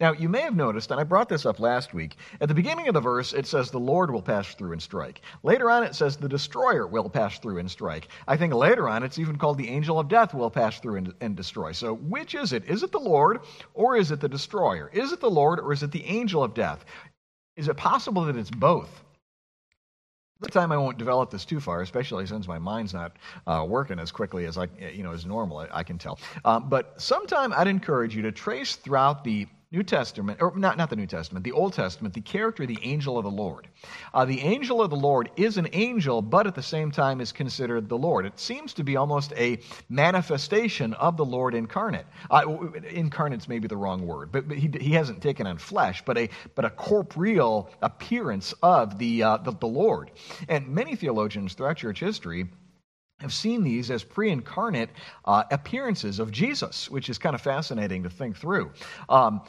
Now, 0.01 0.13
you 0.13 0.29
may 0.29 0.41
have 0.43 0.57
noticed, 0.57 0.91
and 0.91 1.01
I 1.01 1.05
brought 1.05 1.29
this 1.29 1.47
up 1.47 1.61
last 1.61 1.95
week, 1.95 2.17
at 2.41 2.49
the 2.49 2.55
beginning 2.55 2.89
of 2.89 2.95
the 2.95 3.01
verse, 3.01 3.33
it 3.33 3.47
says 3.47 3.71
the 3.71 3.79
Lord 3.79 4.11
will 4.11 4.23
pass 4.23 4.55
through 4.55 4.73
and 4.73 4.83
strike. 4.83 5.21
Later 5.43 5.71
on, 5.71 5.83
it 5.83 5.95
says 5.95 6.17
the 6.17 6.29
destroyer 6.29 6.87
will 6.87 7.09
pass 7.09 7.39
through 7.39 7.59
and 7.59 7.71
strike. 7.71 8.09
I 8.27 8.37
think 8.37 8.55
later 8.55 8.89
on, 8.89 9.03
it's 9.03 9.19
even 9.19 9.37
called 9.37 9.59
the 9.59 9.69
angel 9.69 9.99
of 9.99 10.09
death 10.09 10.35
will 10.35 10.51
pass 10.51 10.81
through 10.81 10.97
and, 10.97 11.15
and 11.21 11.37
destroy. 11.37 11.73
So, 11.73 11.95
which 11.95 12.35
is 12.35 12.53
it? 12.53 12.65
Is 12.69 12.83
it 12.83 12.93
the 12.93 12.99
Lord 12.99 13.41
or 13.75 13.97
is 13.97 14.11
it 14.11 14.21
the 14.21 14.29
destroyer? 14.29 14.91
Is 14.93 15.13
it 15.13 15.21
the 15.21 15.31
Lord 15.31 15.61
or 15.61 15.73
is 15.73 15.83
it 15.83 15.93
the 15.93 16.05
angel 16.05 16.43
of 16.43 16.55
death? 16.55 16.85
Is 17.57 17.69
it 17.69 17.77
possible 17.77 18.25
that 18.25 18.37
it's 18.37 18.51
both? 18.51 19.03
the 20.41 20.49
time 20.49 20.73
I 20.73 20.79
won't 20.79 20.99
develop 20.99 21.31
this 21.31 21.45
too 21.45 21.61
far, 21.61 21.83
especially 21.83 22.27
since 22.27 22.49
my 22.49 22.59
mind's 22.59 22.95
not 22.95 23.13
uh, 23.47 23.65
working 23.69 23.99
as 23.99 24.11
quickly 24.11 24.47
as 24.47 24.57
I, 24.57 24.69
you 24.93 25.03
know, 25.03 25.13
as 25.13 25.27
normal. 25.27 25.59
I, 25.59 25.69
I 25.71 25.83
can 25.83 25.99
tell. 25.99 26.19
Um, 26.45 26.69
but 26.69 27.01
sometime 27.01 27.53
I'd 27.53 27.69
encourage 27.69 28.17
you 28.17 28.23
to 28.23 28.33
trace 28.33 28.77
throughout 28.77 29.23
the 29.23 29.47
New 29.73 29.85
Testament, 29.85 30.43
or 30.43 30.53
not, 30.57 30.77
not 30.77 30.91
the 30.91 30.97
New 30.97 31.07
Testament, 31.07 31.45
the 31.45 31.53
Old 31.53 31.75
Testament, 31.75 32.13
the 32.13 32.21
character, 32.21 32.65
of 32.65 32.69
the 32.69 32.81
angel 32.83 33.17
of 33.17 33.23
the 33.23 33.31
Lord. 33.31 33.69
Uh, 34.13 34.25
the 34.25 34.41
angel 34.41 34.83
of 34.83 34.91
the 34.91 34.97
Lord 34.97 35.31
is 35.37 35.59
an 35.59 35.69
angel, 35.73 36.23
but 36.23 36.49
at 36.49 36.57
the 36.57 36.63
same 36.63 36.91
time 36.91 37.21
is 37.21 37.31
considered 37.31 37.89
the 37.89 37.97
Lord. 37.97 38.27
It 38.27 38.41
seems 38.41 38.75
to 38.75 38.83
be 38.83 38.97
almost 38.97 39.33
a 39.37 39.61
manifestation 39.89 40.93
of 40.95 41.17
the 41.17 41.25
Lord 41.25 41.55
incarnate. 41.55 42.07
Uh, 42.33 42.67
incarnate's 42.91 43.47
maybe 43.47 43.69
the 43.69 43.77
wrong 43.77 44.05
word, 44.05 44.33
but, 44.33 44.49
but, 44.49 44.59
he, 44.59 44.69
he 44.81 44.91
hasn't 44.91 45.23
taken 45.23 45.47
on 45.47 45.57
flesh, 45.57 46.03
but 46.05 46.19
a, 46.19 46.29
but 46.57 46.65
a 46.65 46.71
corporeal 46.71 47.71
appearance 47.81 48.53
of 48.65 48.99
the, 48.99 49.23
uh, 49.23 49.37
the, 49.37 49.53
the 49.53 49.69
Lord. 49.69 50.11
And 50.49 50.67
many 50.67 50.97
theologians 50.97 51.55
throughout 51.55 51.77
church 51.77 52.01
history 52.01 52.49
have 53.21 53.33
seen 53.33 53.63
these 53.63 53.91
as 53.91 54.03
pre 54.03 54.31
incarnate 54.31 54.91
uh, 55.25 55.45
appearances 55.51 56.19
of 56.19 56.31
Jesus, 56.31 56.91
which 56.91 57.09
is 57.09 57.19
kind 57.19 57.35
of 57.35 57.41
fascinating 57.41 58.03
to 58.03 58.11
think 58.11 58.37
through. 58.37 58.73
Um, 59.09 59.43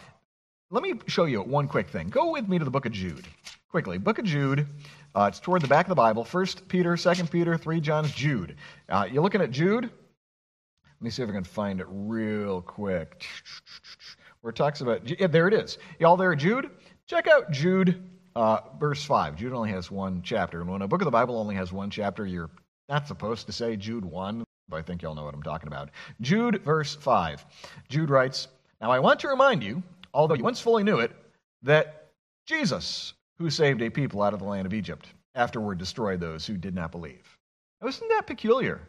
let 0.71 0.83
me 0.83 0.93
show 1.07 1.25
you 1.25 1.41
one 1.41 1.67
quick 1.67 1.89
thing. 1.89 2.09
Go 2.09 2.31
with 2.31 2.47
me 2.47 2.57
to 2.57 2.63
the 2.65 2.71
book 2.71 2.85
of 2.85 2.93
Jude. 2.93 3.27
Quickly. 3.69 3.97
Book 3.97 4.19
of 4.19 4.25
Jude. 4.25 4.65
Uh, 5.13 5.25
it's 5.29 5.39
toward 5.39 5.61
the 5.61 5.67
back 5.67 5.85
of 5.85 5.89
the 5.89 5.95
Bible. 5.95 6.23
First 6.23 6.67
Peter, 6.69 6.95
Second 6.95 7.29
Peter, 7.29 7.57
3 7.57 7.81
John, 7.81 8.05
Jude. 8.05 8.55
Uh, 8.87 9.05
you're 9.11 9.21
looking 9.21 9.41
at 9.41 9.51
Jude? 9.51 9.83
Let 9.83 9.91
me 11.01 11.09
see 11.09 11.23
if 11.23 11.29
I 11.29 11.33
can 11.33 11.43
find 11.43 11.81
it 11.81 11.87
real 11.89 12.61
quick. 12.61 13.25
Where 14.41 14.51
it 14.51 14.55
talks 14.55 14.79
about, 14.79 15.07
yeah, 15.19 15.27
there 15.27 15.47
it 15.49 15.53
is. 15.53 15.77
Y'all 15.99 16.15
there, 16.15 16.33
Jude? 16.35 16.69
Check 17.05 17.27
out 17.27 17.51
Jude, 17.51 18.01
uh, 18.37 18.59
verse 18.79 19.03
5. 19.03 19.35
Jude 19.35 19.51
only 19.51 19.71
has 19.71 19.91
one 19.91 20.21
chapter. 20.23 20.61
And 20.61 20.69
when 20.69 20.81
a 20.81 20.87
book 20.87 21.01
of 21.01 21.05
the 21.05 21.11
Bible 21.11 21.37
only 21.37 21.55
has 21.55 21.73
one 21.73 21.89
chapter, 21.89 22.25
you're 22.25 22.49
not 22.87 23.07
supposed 23.07 23.45
to 23.47 23.51
say 23.51 23.75
Jude 23.75 24.05
1, 24.05 24.45
but 24.69 24.77
I 24.77 24.81
think 24.81 25.01
y'all 25.01 25.15
know 25.15 25.25
what 25.25 25.33
I'm 25.33 25.43
talking 25.43 25.67
about. 25.67 25.89
Jude, 26.21 26.63
verse 26.63 26.95
5. 26.95 27.45
Jude 27.89 28.09
writes, 28.09 28.47
Now 28.79 28.91
I 28.91 28.99
want 28.99 29.19
to 29.21 29.27
remind 29.27 29.63
you 29.63 29.83
although 30.13 30.35
you 30.35 30.43
once 30.43 30.59
fully 30.59 30.83
knew 30.83 30.99
it, 30.99 31.11
that 31.63 32.11
Jesus, 32.45 33.13
who 33.37 33.49
saved 33.49 33.81
a 33.81 33.89
people 33.89 34.21
out 34.21 34.33
of 34.33 34.39
the 34.39 34.45
land 34.45 34.65
of 34.65 34.73
Egypt, 34.73 35.07
afterward 35.35 35.77
destroyed 35.77 36.19
those 36.19 36.45
who 36.45 36.57
did 36.57 36.75
not 36.75 36.91
believe. 36.91 37.37
Now, 37.81 37.87
isn't 37.87 38.09
that 38.09 38.27
peculiar? 38.27 38.81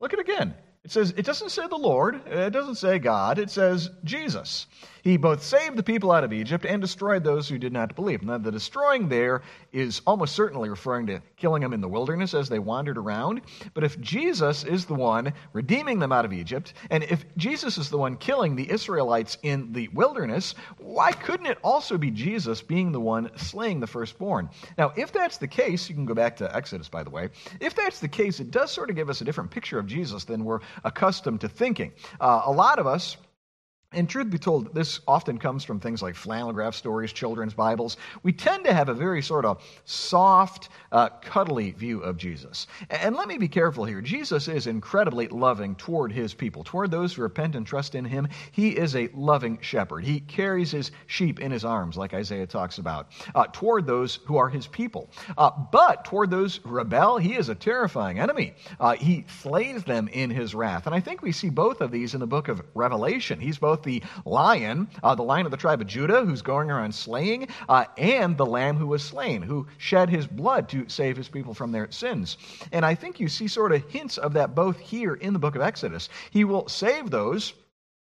Look 0.00 0.12
at 0.12 0.18
it 0.18 0.28
again. 0.28 0.54
It 0.86 0.92
says 0.92 1.12
it 1.16 1.24
doesn't 1.24 1.48
say 1.48 1.66
the 1.66 1.74
Lord, 1.74 2.20
it 2.28 2.52
doesn't 2.52 2.76
say 2.76 3.00
God, 3.00 3.40
it 3.40 3.50
says 3.50 3.90
Jesus. 4.04 4.68
He 5.02 5.16
both 5.16 5.40
saved 5.40 5.76
the 5.76 5.84
people 5.84 6.10
out 6.10 6.24
of 6.24 6.32
Egypt 6.32 6.64
and 6.64 6.82
destroyed 6.82 7.22
those 7.22 7.48
who 7.48 7.58
did 7.58 7.72
not 7.72 7.94
believe. 7.94 8.24
Now, 8.24 8.38
the 8.38 8.50
destroying 8.50 9.08
there 9.08 9.42
is 9.72 10.02
almost 10.04 10.34
certainly 10.34 10.68
referring 10.68 11.06
to 11.06 11.22
killing 11.36 11.62
them 11.62 11.72
in 11.72 11.80
the 11.80 11.86
wilderness 11.86 12.34
as 12.34 12.48
they 12.48 12.58
wandered 12.58 12.98
around. 12.98 13.42
But 13.72 13.84
if 13.84 14.00
Jesus 14.00 14.64
is 14.64 14.84
the 14.84 14.94
one 14.94 15.32
redeeming 15.52 16.00
them 16.00 16.10
out 16.10 16.24
of 16.24 16.32
Egypt, 16.32 16.72
and 16.90 17.04
if 17.04 17.24
Jesus 17.36 17.78
is 17.78 17.88
the 17.88 17.98
one 17.98 18.16
killing 18.16 18.56
the 18.56 18.68
Israelites 18.68 19.38
in 19.44 19.72
the 19.72 19.86
wilderness, 19.88 20.56
why 20.78 21.12
couldn't 21.12 21.46
it 21.46 21.58
also 21.62 21.96
be 21.96 22.10
Jesus 22.10 22.60
being 22.60 22.90
the 22.90 23.00
one 23.00 23.30
slaying 23.36 23.78
the 23.78 23.86
firstborn? 23.86 24.50
Now, 24.76 24.92
if 24.96 25.12
that's 25.12 25.36
the 25.36 25.46
case, 25.46 25.88
you 25.88 25.94
can 25.94 26.06
go 26.06 26.14
back 26.14 26.36
to 26.38 26.56
Exodus, 26.56 26.88
by 26.88 27.04
the 27.04 27.10
way. 27.10 27.28
If 27.60 27.76
that's 27.76 28.00
the 28.00 28.08
case, 28.08 28.40
it 28.40 28.50
does 28.50 28.72
sort 28.72 28.90
of 28.90 28.96
give 28.96 29.08
us 29.08 29.20
a 29.20 29.24
different 29.24 29.52
picture 29.52 29.78
of 29.78 29.86
Jesus 29.86 30.24
than 30.24 30.44
we're 30.44 30.60
accustomed 30.84 31.40
to 31.40 31.48
thinking. 31.48 31.92
Uh, 32.20 32.42
a 32.44 32.52
lot 32.52 32.78
of 32.78 32.86
us 32.86 33.16
and 33.96 34.08
truth 34.08 34.30
be 34.30 34.38
told, 34.38 34.74
this 34.74 35.00
often 35.08 35.38
comes 35.38 35.64
from 35.64 35.80
things 35.80 36.02
like 36.02 36.14
flannel 36.14 36.52
graph 36.52 36.74
stories, 36.74 37.12
children's 37.12 37.54
Bibles. 37.54 37.96
We 38.22 38.32
tend 38.32 38.64
to 38.66 38.74
have 38.74 38.90
a 38.90 38.94
very 38.94 39.22
sort 39.22 39.46
of 39.46 39.62
soft, 39.86 40.68
uh, 40.92 41.08
cuddly 41.22 41.70
view 41.70 42.00
of 42.00 42.18
Jesus. 42.18 42.66
And 42.90 43.16
let 43.16 43.26
me 43.26 43.38
be 43.38 43.48
careful 43.48 43.86
here. 43.86 44.02
Jesus 44.02 44.48
is 44.48 44.66
incredibly 44.66 45.28
loving 45.28 45.74
toward 45.76 46.12
his 46.12 46.34
people, 46.34 46.62
toward 46.62 46.90
those 46.90 47.14
who 47.14 47.22
repent 47.22 47.56
and 47.56 47.66
trust 47.66 47.94
in 47.94 48.04
him. 48.04 48.28
He 48.52 48.76
is 48.76 48.94
a 48.94 49.08
loving 49.14 49.58
shepherd. 49.62 50.04
He 50.04 50.20
carries 50.20 50.70
his 50.70 50.90
sheep 51.06 51.40
in 51.40 51.50
his 51.50 51.64
arms, 51.64 51.96
like 51.96 52.12
Isaiah 52.12 52.46
talks 52.46 52.76
about, 52.76 53.08
uh, 53.34 53.46
toward 53.50 53.86
those 53.86 54.16
who 54.26 54.36
are 54.36 54.50
his 54.50 54.66
people. 54.66 55.08
Uh, 55.38 55.50
but 55.72 56.04
toward 56.04 56.30
those 56.30 56.56
who 56.56 56.68
rebel, 56.68 57.16
he 57.16 57.34
is 57.34 57.48
a 57.48 57.54
terrifying 57.54 58.18
enemy. 58.18 58.52
Uh, 58.78 58.94
he 58.94 59.24
slays 59.42 59.84
them 59.84 60.08
in 60.08 60.28
his 60.28 60.54
wrath. 60.54 60.86
And 60.86 60.94
I 60.94 61.00
think 61.00 61.22
we 61.22 61.32
see 61.32 61.48
both 61.48 61.80
of 61.80 61.90
these 61.90 62.12
in 62.12 62.20
the 62.20 62.26
book 62.26 62.48
of 62.48 62.60
Revelation. 62.74 63.40
He's 63.40 63.56
both 63.56 63.85
the 63.86 64.02
lion, 64.26 64.88
uh, 65.02 65.14
the 65.14 65.22
lion 65.22 65.46
of 65.46 65.50
the 65.50 65.56
tribe 65.56 65.80
of 65.80 65.86
Judah, 65.86 66.26
who's 66.26 66.42
going 66.42 66.70
around 66.70 66.94
slaying, 66.94 67.48
uh, 67.70 67.86
and 67.96 68.36
the 68.36 68.44
lamb 68.44 68.76
who 68.76 68.86
was 68.86 69.02
slain, 69.02 69.40
who 69.40 69.66
shed 69.78 70.10
his 70.10 70.26
blood 70.26 70.68
to 70.68 70.86
save 70.88 71.16
his 71.16 71.28
people 71.28 71.54
from 71.54 71.72
their 71.72 71.90
sins. 71.90 72.36
And 72.72 72.84
I 72.84 72.94
think 72.94 73.18
you 73.18 73.28
see 73.28 73.48
sort 73.48 73.72
of 73.72 73.88
hints 73.88 74.18
of 74.18 74.34
that 74.34 74.54
both 74.54 74.78
here 74.78 75.14
in 75.14 75.32
the 75.32 75.38
book 75.38 75.56
of 75.56 75.62
Exodus. 75.62 76.10
He 76.30 76.44
will 76.44 76.68
save 76.68 77.10
those 77.10 77.54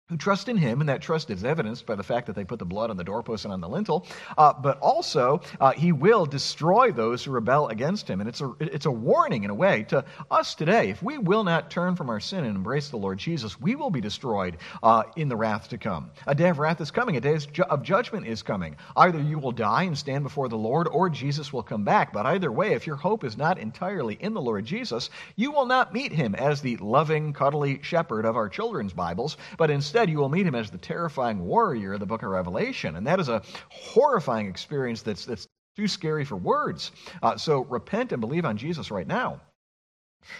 who 0.08 0.16
trust 0.16 0.48
in 0.48 0.56
him, 0.56 0.80
and 0.80 0.88
that 0.88 1.02
trust 1.02 1.28
is 1.28 1.44
evidenced 1.44 1.84
by 1.84 1.94
the 1.94 2.02
fact 2.02 2.26
that 2.26 2.34
they 2.34 2.44
put 2.44 2.58
the 2.58 2.64
blood 2.64 2.88
on 2.88 2.96
the 2.96 3.04
doorpost 3.04 3.44
and 3.44 3.52
on 3.52 3.60
the 3.60 3.68
lintel. 3.68 4.06
Uh, 4.38 4.54
but 4.54 4.78
also, 4.80 5.38
uh, 5.60 5.72
he 5.72 5.92
will 5.92 6.24
destroy 6.24 6.90
those 6.90 7.22
who 7.22 7.30
rebel 7.30 7.68
against 7.68 8.08
him. 8.08 8.20
And 8.20 8.28
it's 8.28 8.40
a, 8.40 8.54
it's 8.58 8.86
a 8.86 8.90
warning, 8.90 9.44
in 9.44 9.50
a 9.50 9.54
way, 9.54 9.84
to 9.90 10.02
us 10.30 10.54
today. 10.54 10.88
If 10.88 11.02
we 11.02 11.18
will 11.18 11.44
not 11.44 11.70
turn 11.70 11.94
from 11.94 12.08
our 12.08 12.20
sin 12.20 12.44
and 12.44 12.56
embrace 12.56 12.88
the 12.88 12.96
Lord 12.96 13.18
Jesus, 13.18 13.60
we 13.60 13.76
will 13.76 13.90
be 13.90 14.00
destroyed 14.00 14.56
uh, 14.82 15.02
in 15.16 15.28
the 15.28 15.36
wrath 15.36 15.68
to 15.68 15.78
come. 15.78 16.10
A 16.26 16.34
day 16.34 16.48
of 16.48 16.58
wrath 16.58 16.80
is 16.80 16.90
coming, 16.90 17.18
a 17.18 17.20
day 17.20 17.38
of 17.68 17.82
judgment 17.82 18.26
is 18.26 18.42
coming. 18.42 18.76
Either 18.96 19.20
you 19.20 19.38
will 19.38 19.52
die 19.52 19.82
and 19.82 19.98
stand 19.98 20.24
before 20.24 20.48
the 20.48 20.56
Lord, 20.56 20.88
or 20.88 21.10
Jesus 21.10 21.52
will 21.52 21.62
come 21.62 21.84
back. 21.84 22.14
But 22.14 22.24
either 22.24 22.50
way, 22.50 22.72
if 22.72 22.86
your 22.86 22.96
hope 22.96 23.24
is 23.24 23.36
not 23.36 23.58
entirely 23.58 24.14
in 24.20 24.32
the 24.32 24.40
Lord 24.40 24.64
Jesus, 24.64 25.10
you 25.36 25.50
will 25.50 25.66
not 25.66 25.92
meet 25.92 26.12
him 26.12 26.34
as 26.34 26.62
the 26.62 26.78
loving, 26.78 27.34
cuddly 27.34 27.80
shepherd 27.82 28.24
of 28.24 28.36
our 28.36 28.48
children's 28.48 28.94
Bibles, 28.94 29.36
but 29.58 29.70
instead, 29.70 29.97
Instead, 29.98 30.10
you 30.10 30.18
will 30.18 30.28
meet 30.28 30.46
him 30.46 30.54
as 30.54 30.70
the 30.70 30.78
terrifying 30.78 31.40
warrior 31.44 31.94
of 31.94 31.98
the 31.98 32.06
book 32.06 32.22
of 32.22 32.28
Revelation. 32.28 32.94
And 32.94 33.04
that 33.08 33.18
is 33.18 33.28
a 33.28 33.42
horrifying 33.68 34.46
experience 34.46 35.02
that's, 35.02 35.24
that's 35.24 35.48
too 35.76 35.88
scary 35.88 36.24
for 36.24 36.36
words. 36.36 36.92
Uh, 37.20 37.36
so 37.36 37.64
repent 37.64 38.12
and 38.12 38.20
believe 38.20 38.44
on 38.44 38.56
Jesus 38.56 38.92
right 38.92 39.08
now. 39.08 39.40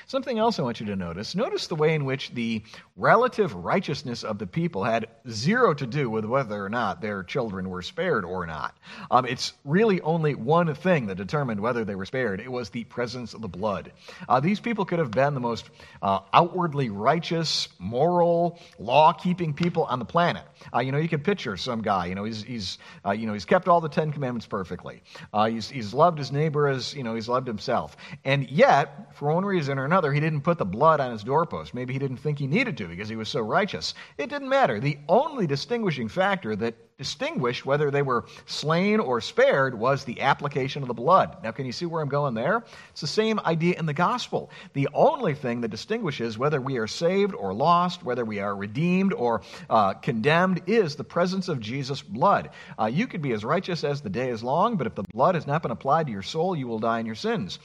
Something 0.07 0.39
else 0.39 0.59
I 0.59 0.63
want 0.63 0.81
you 0.81 0.87
to 0.87 0.97
notice 0.97 1.35
notice 1.35 1.67
the 1.67 1.75
way 1.75 1.95
in 1.95 2.05
which 2.05 2.31
the 2.31 2.63
relative 2.97 3.55
righteousness 3.55 4.25
of 4.25 4.39
the 4.39 4.47
people 4.47 4.85
had 4.85 5.07
zero 5.31 5.75
to 5.75 5.87
do 5.87 6.11
with 6.11 6.25
whether 6.25 6.65
or 6.65 6.69
not 6.69 7.01
their 7.01 7.23
children 7.23 7.69
were 7.69 7.83
spared 7.83 8.25
or 8.25 8.47
not. 8.47 8.77
Um, 9.11 9.25
it's 9.25 9.53
really 9.65 10.01
only 10.01 10.35
one 10.35 10.75
thing 10.75 11.07
that 11.07 11.17
determined 11.17 11.61
whether 11.61 11.85
they 11.85 11.95
were 11.95 12.07
spared 12.07 12.41
it 12.41 12.51
was 12.51 12.71
the 12.71 12.85
presence 12.85 13.35
of 13.35 13.43
the 13.43 13.49
blood. 13.49 13.93
Uh, 14.29 14.41
these 14.41 14.61
people 14.61 14.85
could 14.85 14.99
have 14.99 15.11
been 15.11 15.35
the 15.35 15.41
most 15.41 15.71
uh, 16.03 16.21
outwardly 16.33 16.91
righteous, 16.91 17.69
moral, 17.79 18.59
law 18.79 19.13
keeping 19.13 19.53
people 19.53 19.85
on 19.85 19.99
the 19.99 20.05
planet. 20.05 20.45
Uh, 20.75 20.81
you 20.81 20.93
know, 20.93 20.99
you 20.99 21.09
can 21.09 21.21
picture 21.21 21.57
some 21.57 21.83
guy, 21.83 22.07
you 22.07 22.15
know, 22.15 22.25
he's, 22.25 22.43
he's, 22.43 22.79
uh, 23.05 23.11
you 23.11 23.27
know, 23.27 23.33
he's 23.33 23.45
kept 23.45 23.69
all 23.69 23.81
the 23.81 23.89
Ten 23.89 24.13
Commandments 24.13 24.47
perfectly, 24.47 25.03
uh, 25.33 25.47
he's, 25.47 25.69
he's 25.69 25.95
loved 25.95 26.19
his 26.19 26.33
neighbor 26.33 26.67
as 26.67 26.95
you 26.95 27.03
know, 27.03 27.15
he's 27.15 27.29
loved 27.29 27.47
himself. 27.47 27.97
And 28.25 28.49
yet, 28.51 29.15
for 29.15 29.33
one 29.33 29.45
reason, 29.45 29.68
reason 29.69 29.79
or 29.79 29.85
another, 29.85 30.13
he 30.13 30.21
didn't 30.21 30.41
put 30.41 30.57
the 30.57 30.65
blood 30.65 30.99
on 30.99 31.13
his 31.13 31.23
doorpost. 31.23 31.75
Maybe 31.75 31.93
he 31.93 31.99
didn't 31.99 32.17
think 32.17 32.39
he 32.39 32.47
needed 32.47 32.79
to 32.79 32.89
because 32.89 33.09
he 33.09 33.17
was 33.17 33.29
so 33.29 33.41
righteous. 33.41 33.93
It 34.17 34.31
didn't 34.31 34.49
matter. 34.49 34.81
The 34.81 34.99
only 35.09 35.47
distinguishing 35.47 36.09
factor 36.09 36.57
that 36.57 36.75
distinguished 36.97 37.67
whether 37.67 37.91
they 37.91 38.01
were 38.01 38.25
slain 38.47 38.99
or 38.99 39.21
spared 39.21 39.79
was 39.79 40.05
the 40.05 40.21
application 40.23 40.83
of 40.83 40.89
the 40.89 40.95
blood. 40.95 41.37
Now, 41.45 41.51
can 41.51 41.67
you 41.67 41.73
see 41.73 41.85
where 41.85 42.03
I'm 42.03 42.09
going 42.09 42.33
there? 42.33 42.65
It's 42.91 43.03
the 43.03 43.07
same 43.07 43.39
idea 43.45 43.79
in 43.79 43.85
the 43.85 43.93
gospel. 43.93 44.51
The 44.73 44.89
only 44.95 45.35
thing 45.35 45.61
that 45.61 45.69
distinguishes 45.69 46.39
whether 46.39 46.61
we 46.61 46.79
are 46.79 46.89
saved 46.89 47.35
or 47.35 47.53
lost, 47.53 48.03
whether 48.03 48.25
we 48.25 48.41
are 48.41 48.57
redeemed 48.57 49.13
or 49.13 49.43
uh, 49.69 49.95
condemned, 49.95 50.63
is 50.67 50.97
the 50.97 51.05
presence 51.05 51.49
of 51.49 51.61
Jesus' 51.61 52.01
blood. 52.01 52.51
Uh, 52.81 52.87
you 52.87 53.07
could 53.07 53.21
be 53.21 53.33
as 53.33 53.45
righteous 53.45 53.85
as 53.85 54.01
the 54.01 54.11
day 54.11 54.31
is 54.31 54.43
long, 54.43 54.77
but 54.77 54.87
if 54.87 54.95
the 54.95 55.05
blood 55.13 55.35
has 55.35 55.47
not 55.47 55.63
been 55.63 55.71
applied 55.73 56.07
to 56.07 56.13
your 56.13 56.23
soul, 56.23 56.57
you 56.57 56.67
will 56.67 56.79
die 56.79 57.01
in 57.01 57.07
your 57.07 57.15
sins. 57.15 57.59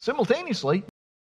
Simultaneously, 0.00 0.84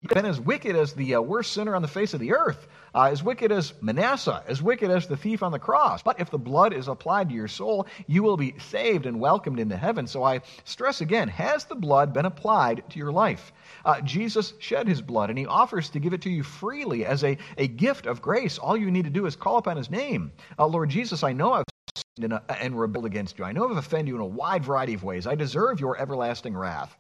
You've 0.04 0.14
been 0.14 0.26
as 0.26 0.40
wicked 0.40 0.76
as 0.76 0.94
the 0.94 1.16
uh, 1.16 1.22
worst 1.22 1.54
sinner 1.54 1.76
on 1.76 1.82
the 1.82 1.88
face 1.88 2.14
of 2.14 2.20
the 2.20 2.34
earth, 2.34 2.68
uh, 2.94 3.10
as 3.12 3.24
wicked 3.24 3.52
as 3.52 3.74
Manasseh, 3.82 4.44
as 4.48 4.62
wicked 4.62 4.92
as 4.92 5.08
the 5.08 5.18
thief 5.18 5.42
on 5.42 5.52
the 5.52 5.58
cross. 5.58 6.04
But 6.04 6.20
if 6.20 6.30
the 6.30 6.38
blood 6.38 6.72
is 6.72 6.88
applied 6.88 7.30
to 7.30 7.36
your 7.36 7.48
soul, 7.48 7.88
you 8.06 8.22
will 8.22 8.38
be 8.38 8.54
saved 8.60 9.08
and 9.08 9.20
welcomed 9.20 9.60
into 9.60 9.76
heaven. 9.76 10.06
So 10.06 10.22
I 10.22 10.42
stress 10.66 11.02
again 11.02 11.28
has 11.30 11.66
the 11.66 11.74
blood 11.74 12.14
been 12.14 12.28
applied 12.28 12.88
to 12.92 13.00
your 13.00 13.12
life? 13.12 13.52
Uh, 13.84 14.00
Jesus 14.02 14.54
shed 14.60 14.88
his 14.88 15.02
blood, 15.02 15.32
and 15.32 15.40
he 15.40 15.48
offers 15.48 15.90
to 15.90 16.00
give 16.00 16.14
it 16.14 16.22
to 16.22 16.30
you 16.30 16.44
freely 16.44 17.04
as 17.04 17.24
a, 17.24 17.36
a 17.58 17.68
gift 17.68 18.06
of 18.06 18.22
grace. 18.22 18.60
All 18.60 18.78
you 18.78 18.92
need 18.92 19.06
to 19.06 19.10
do 19.10 19.26
is 19.26 19.36
call 19.36 19.58
upon 19.58 19.78
his 19.78 19.90
name. 19.90 20.32
Uh, 20.60 20.68
Lord 20.68 20.90
Jesus, 20.92 21.24
I 21.24 21.34
know 21.34 21.54
I've 21.54 21.66
sinned 21.96 22.26
and, 22.26 22.34
uh, 22.34 22.42
and 22.62 22.80
rebelled 22.80 23.08
against 23.08 23.40
you. 23.40 23.46
I 23.46 23.52
know 23.52 23.68
I've 23.68 23.78
offended 23.78 24.10
you 24.10 24.16
in 24.16 24.22
a 24.22 24.28
wide 24.28 24.64
variety 24.64 24.94
of 24.94 25.04
ways. 25.04 25.26
I 25.26 25.34
deserve 25.34 25.80
your 25.80 26.00
everlasting 26.00 26.56
wrath. 26.56 26.96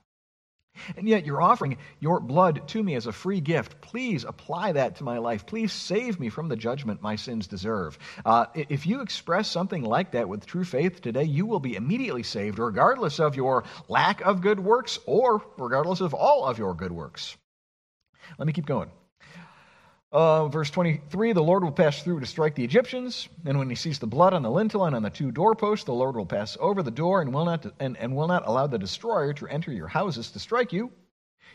And 0.96 1.07
yet 1.07 1.25
you're 1.25 1.41
offering 1.41 1.77
your 2.00 2.19
blood 2.19 2.67
to 2.69 2.84
me 2.84 2.96
as 2.96 3.07
a 3.07 3.12
free 3.12 3.41
gift. 3.41 3.81
Please 3.81 4.24
apply 4.24 4.74
that 4.74 4.96
to 4.98 5.03
my 5.03 5.17
life. 5.17 5.46
Please 5.46 5.74
save 5.74 6.19
me 6.19 6.29
from 6.29 6.48
the 6.48 6.55
judgment 6.55 7.01
my 7.01 7.15
sins 7.15 7.48
deserve. 7.48 7.98
Uh, 8.25 8.46
if 8.53 8.86
you 8.86 9.01
express 9.01 9.50
something 9.50 9.84
like 9.84 10.12
that 10.12 10.29
with 10.29 10.46
true 10.46 10.63
faith 10.63 11.01
today, 11.01 11.24
you 11.24 11.46
will 11.46 11.60
be 11.60 11.75
immediately 11.75 12.24
saved, 12.24 12.60
regardless 12.60 13.19
of 13.19 13.36
your 13.36 13.63
lack 13.88 14.22
of 14.22 14.41
good 14.41 14.60
works 14.60 15.00
or 15.05 15.41
regardless 15.57 16.01
of 16.01 16.13
all 16.13 16.46
of 16.46 16.57
your 16.57 16.74
good 16.74 16.91
works. 16.91 17.38
Let 18.38 18.46
me 18.46 18.53
keep 18.53 18.65
going. 18.65 18.89
Uh, 20.10 20.48
verse 20.48 20.70
23 20.70 21.34
The 21.34 21.44
Lord 21.44 21.64
will 21.64 21.72
pass 21.72 22.02
through 22.02 22.22
to 22.22 22.26
strike 22.26 22.56
the 22.56 22.64
Egyptians, 22.64 23.28
and 23.46 23.60
when 23.60 23.70
he 23.70 23.76
sees 23.76 24.00
the 24.00 24.08
blood 24.08 24.34
on 24.34 24.42
the 24.42 24.50
lintel 24.50 24.86
and 24.86 24.96
on 24.96 25.04
the 25.04 25.10
two 25.10 25.32
doorposts, 25.32 25.84
the 25.84 25.94
Lord 25.94 26.16
will 26.16 26.26
pass 26.26 26.56
over 26.62 26.82
the 26.82 26.92
door 26.92 27.22
and 27.22 27.34
will 27.34 27.44
not, 27.44 27.66
and, 27.80 27.98
and 27.98 28.16
will 28.16 28.28
not 28.28 28.48
allow 28.48 28.68
the 28.68 28.80
destroyer 28.80 29.34
to 29.34 29.48
enter 29.48 29.72
your 29.72 29.88
houses 29.88 30.32
to 30.32 30.40
strike 30.40 30.72
you. 30.72 30.92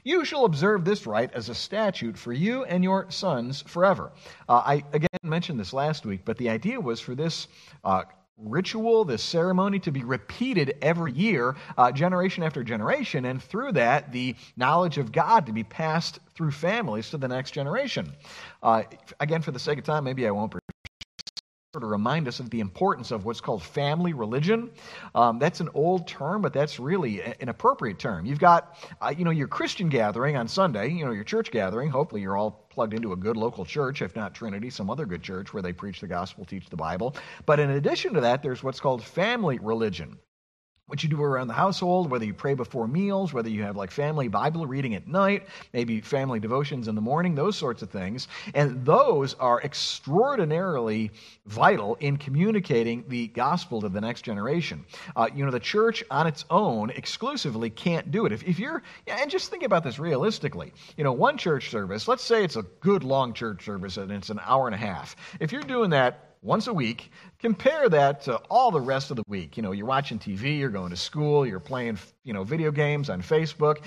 You 0.05 0.25
shall 0.25 0.45
observe 0.45 0.85
this 0.85 1.07
rite 1.07 1.33
as 1.33 1.49
a 1.49 1.55
statute 1.55 2.19
for 2.19 2.33
you 2.33 2.65
and 2.65 2.83
your 2.85 3.11
sons 3.11 3.63
forever. 3.63 4.13
Uh, 4.49 4.63
I 4.65 4.85
again 4.93 5.09
mentioned 5.23 5.61
this 5.61 5.73
last 5.73 6.05
week, 6.05 6.23
but 6.25 6.37
the 6.37 6.51
idea 6.51 6.81
was 6.81 7.01
for 7.01 7.15
this 7.15 7.47
uh, 7.85 8.03
ritual, 8.45 9.05
this 9.05 9.23
ceremony 9.23 9.79
to 9.81 9.93
be 9.93 10.05
repeated 10.05 10.77
every 10.83 11.13
year, 11.13 11.57
uh, 11.77 11.93
generation 11.93 12.43
after 12.43 12.63
generation, 12.65 13.25
and 13.25 13.43
through 13.43 13.73
that, 13.73 14.13
the 14.13 14.35
knowledge 14.57 14.99
of 14.99 15.13
God 15.13 15.47
to 15.47 15.53
be 15.53 15.65
passed 15.65 16.19
through 16.35 16.51
families 16.51 17.11
to 17.11 17.19
the 17.19 17.29
next 17.29 17.53
generation. 17.53 18.13
Uh, 18.63 18.83
again, 19.21 19.43
for 19.43 19.53
the 19.53 19.59
sake 19.59 19.79
of 19.79 19.85
time, 19.85 20.05
maybe 20.05 20.27
I 20.27 20.31
won't 20.31 20.53
sort 21.73 21.85
of 21.85 21.91
remind 21.91 22.29
us 22.29 22.39
of 22.39 22.51
the 22.51 22.61
importance 22.61 23.11
of 23.13 23.25
what's 23.25 23.41
called 23.41 23.63
family 23.63 24.13
religion. 24.13 24.71
Um, 25.15 25.39
that's 25.39 25.61
an 25.61 25.71
old 25.73 26.07
term, 26.07 26.43
but 26.43 26.53
that's 26.53 26.79
really 26.79 27.23
an 27.23 27.49
appropriate 27.49 27.99
term. 27.99 28.27
You've 28.27 28.39
got, 28.39 28.77
uh, 29.01 29.15
you 29.17 29.25
know, 29.25 29.31
your 29.31 29.49
Christian 29.49 29.89
gathering 29.89 30.37
on 30.37 30.49
Sunday, 30.49 30.91
you 30.91 31.07
know, 31.07 31.13
your 31.13 31.25
church 31.25 31.51
gathering. 31.51 31.89
Hopefully, 31.89 32.21
you're 32.21 32.37
all 32.37 32.62
plugged 32.73 32.95
into 32.95 33.13
a 33.13 33.17
good 33.17 33.37
local 33.37 33.65
church, 33.65 34.03
if 34.03 34.17
not 34.17 34.35
Trinity, 34.35 34.71
some 34.71 34.89
other 34.89 35.05
good 35.05 35.23
church 35.23 35.53
where 35.53 35.63
they 35.63 35.73
preach 35.73 36.01
the 36.01 36.07
gospel, 36.07 36.45
teach 36.45 36.69
the 36.71 36.77
Bible. 36.77 37.15
But 37.45 37.61
in 37.61 37.71
addition 37.71 38.15
to 38.15 38.21
that, 38.23 38.43
there's 38.43 38.63
what's 38.63 38.81
called 38.81 39.05
family 39.05 39.59
religion 39.61 40.19
what 40.93 41.03
you 41.03 41.09
do 41.09 41.23
around 41.23 41.47
the 41.49 41.55
household, 41.55 42.11
whether 42.11 42.27
you 42.27 42.35
pray 42.35 42.53
before 42.53 42.87
meals, 42.87 43.33
whether 43.33 43.49
you 43.49 43.63
have 43.63 43.79
like 43.79 43.91
family 43.91 44.29
Bible 44.29 44.67
reading 44.67 44.95
at 44.95 45.09
night, 45.09 45.49
maybe 45.73 46.03
family 46.03 46.39
devotions 46.39 46.87
in 46.87 46.95
the 46.95 47.01
morning, 47.01 47.35
those 47.35 47.57
sorts 47.57 47.81
of 47.81 47.89
things. 47.89 48.29
And 48.53 48.85
those 48.85 49.33
are 49.41 49.63
extraordinarily 49.63 51.11
vital 51.47 51.95
in 52.01 52.19
communicating 52.19 53.07
the 53.09 53.29
gospel 53.29 53.81
to 53.81 53.89
the 53.89 54.03
next 54.03 54.21
generation. 54.21 54.85
Uh, 55.17 55.31
you 55.35 55.47
know, 55.47 55.51
the 55.51 55.59
church 55.59 56.05
on 56.11 56.27
its 56.27 56.45
own 56.51 56.91
exclusively 56.91 57.71
can't 57.71 58.11
do 58.11 58.27
it. 58.27 58.33
If, 58.33 58.43
if 58.47 58.59
you're, 58.59 58.83
and 59.07 59.31
just 59.31 59.51
think 59.51 59.63
about 59.63 59.85
this 59.85 59.99
realistically, 59.99 60.75
you 60.99 61.05
know, 61.05 61.13
one 61.13 61.39
church 61.39 61.71
service, 61.71 62.07
let's 62.07 62.23
say 62.23 62.45
it's 62.45 62.57
a 62.57 62.67
good 62.81 63.03
long 63.03 63.33
church 63.33 63.65
service 63.65 63.97
and 63.97 64.13
it's 64.13 64.29
an 64.29 64.41
hour 64.45 64.67
and 64.67 64.75
a 64.75 64.79
half. 64.79 65.17
If 65.41 65.53
you're 65.53 65.63
doing 65.63 65.89
that 65.89 66.32
once 66.43 66.67
a 66.67 66.73
week. 66.73 67.11
Compare 67.39 67.89
that 67.89 68.21
to 68.23 68.37
all 68.51 68.71
the 68.71 68.81
rest 68.81 69.11
of 69.11 69.17
the 69.17 69.25
week. 69.29 69.57
You 69.57 69.63
know, 69.63 69.73
you're 69.73 69.87
watching 69.87 70.19
TV, 70.19 70.59
you're 70.59 70.69
going 70.69 70.91
to 70.91 70.97
school, 70.97 71.47
you're 71.47 71.61
playing, 71.61 71.99
you 72.25 72.33
know, 72.33 72.45
video 72.45 72.71
games 72.71 73.09
on 73.09 73.23
Facebook. 73.23 73.85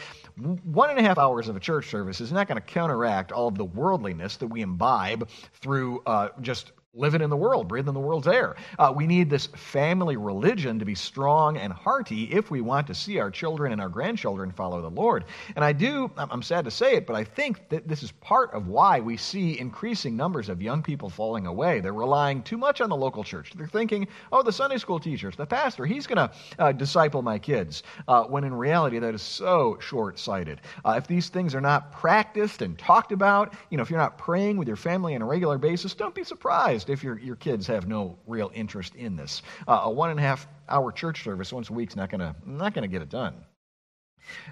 One 0.63 0.89
and 0.89 0.97
a 0.97 1.03
half 1.03 1.17
hours 1.17 1.47
of 1.47 1.55
a 1.55 1.59
church 1.59 1.89
service 1.89 2.21
is 2.21 2.31
not 2.31 2.47
going 2.47 2.59
to 2.59 2.65
counteract 2.65 3.31
all 3.31 3.47
of 3.47 3.57
the 3.57 3.65
worldliness 3.65 4.37
that 4.37 4.47
we 4.47 4.61
imbibe 4.61 5.29
through 5.61 6.01
uh, 6.05 6.29
just 6.41 6.71
living 6.95 7.21
in 7.21 7.29
the 7.29 7.35
world, 7.35 7.67
breathing 7.67 7.93
the 7.93 7.99
world's 7.99 8.27
air. 8.27 8.55
Uh, 8.79 8.91
we 8.95 9.05
need 9.05 9.29
this 9.29 9.47
family 9.47 10.17
religion 10.17 10.79
to 10.79 10.85
be 10.85 10.95
strong 10.95 11.57
and 11.57 11.71
hearty 11.73 12.25
if 12.31 12.49
we 12.49 12.61
want 12.61 12.87
to 12.87 12.95
see 12.95 13.19
our 13.19 13.29
children 13.29 13.71
and 13.71 13.81
our 13.81 13.89
grandchildren 13.89 14.51
follow 14.51 14.81
the 14.81 14.89
Lord. 14.89 15.25
And 15.55 15.65
I 15.65 15.73
do, 15.73 16.09
I'm 16.17 16.41
sad 16.41 16.65
to 16.65 16.71
say 16.71 16.95
it, 16.95 17.05
but 17.05 17.15
I 17.15 17.23
think 17.23 17.69
that 17.69 17.87
this 17.87 18.01
is 18.01 18.11
part 18.13 18.51
of 18.53 18.67
why 18.67 18.99
we 18.99 19.17
see 19.17 19.59
increasing 19.59 20.15
numbers 20.15 20.49
of 20.49 20.61
young 20.61 20.81
people 20.81 21.09
falling 21.09 21.45
away. 21.47 21.81
They're 21.81 21.93
relying 21.93 22.41
too 22.43 22.57
much 22.57 22.81
on 22.81 22.89
the 22.89 22.95
local 22.95 23.23
church. 23.23 23.51
They're 23.55 23.67
thinking, 23.67 24.07
oh, 24.31 24.41
the 24.41 24.53
Sunday 24.53 24.77
school 24.77 24.99
teachers, 24.99 25.35
the 25.35 25.45
pastor, 25.45 25.85
he's 25.85 26.07
going 26.07 26.29
to 26.29 26.31
uh, 26.59 26.71
disciple 26.71 27.21
my 27.21 27.37
kids, 27.37 27.83
uh, 28.07 28.23
when 28.23 28.43
in 28.43 28.53
reality 28.53 28.99
that 28.99 29.13
is 29.13 29.21
so 29.21 29.77
short 29.81 30.17
sighted. 30.17 30.61
Uh, 30.85 30.95
if 30.97 31.07
these 31.07 31.29
things 31.29 31.53
are 31.53 31.61
not 31.61 31.91
practiced 31.91 32.61
and 32.61 32.77
talked 32.77 33.11
about, 33.11 33.53
you 33.69 33.77
know, 33.77 33.83
if 33.83 33.89
you're 33.89 33.99
not 33.99 34.17
praying 34.17 34.57
with 34.57 34.67
your 34.67 34.77
family 34.77 35.15
on 35.15 35.21
a 35.21 35.25
regular 35.25 35.57
basis, 35.57 35.93
don't 35.93 36.15
be 36.15 36.23
surprised 36.23 36.84
if 36.89 37.03
your, 37.03 37.19
your 37.19 37.35
kids 37.35 37.67
have 37.67 37.87
no 37.87 38.17
real 38.27 38.51
interest 38.53 38.95
in 38.95 39.15
this. 39.15 39.41
Uh, 39.67 39.81
a 39.83 39.91
one 39.91 40.09
and 40.09 40.19
a 40.19 40.23
half 40.23 40.47
hour 40.69 40.91
church 40.91 41.23
service 41.23 41.51
once 41.53 41.69
a 41.69 41.73
week 41.73 41.89
is 41.89 41.95
not 41.95 42.09
going 42.09 42.35
not 42.45 42.73
going 42.73 42.83
to 42.83 42.91
get 42.91 43.01
it 43.01 43.09
done. 43.09 43.35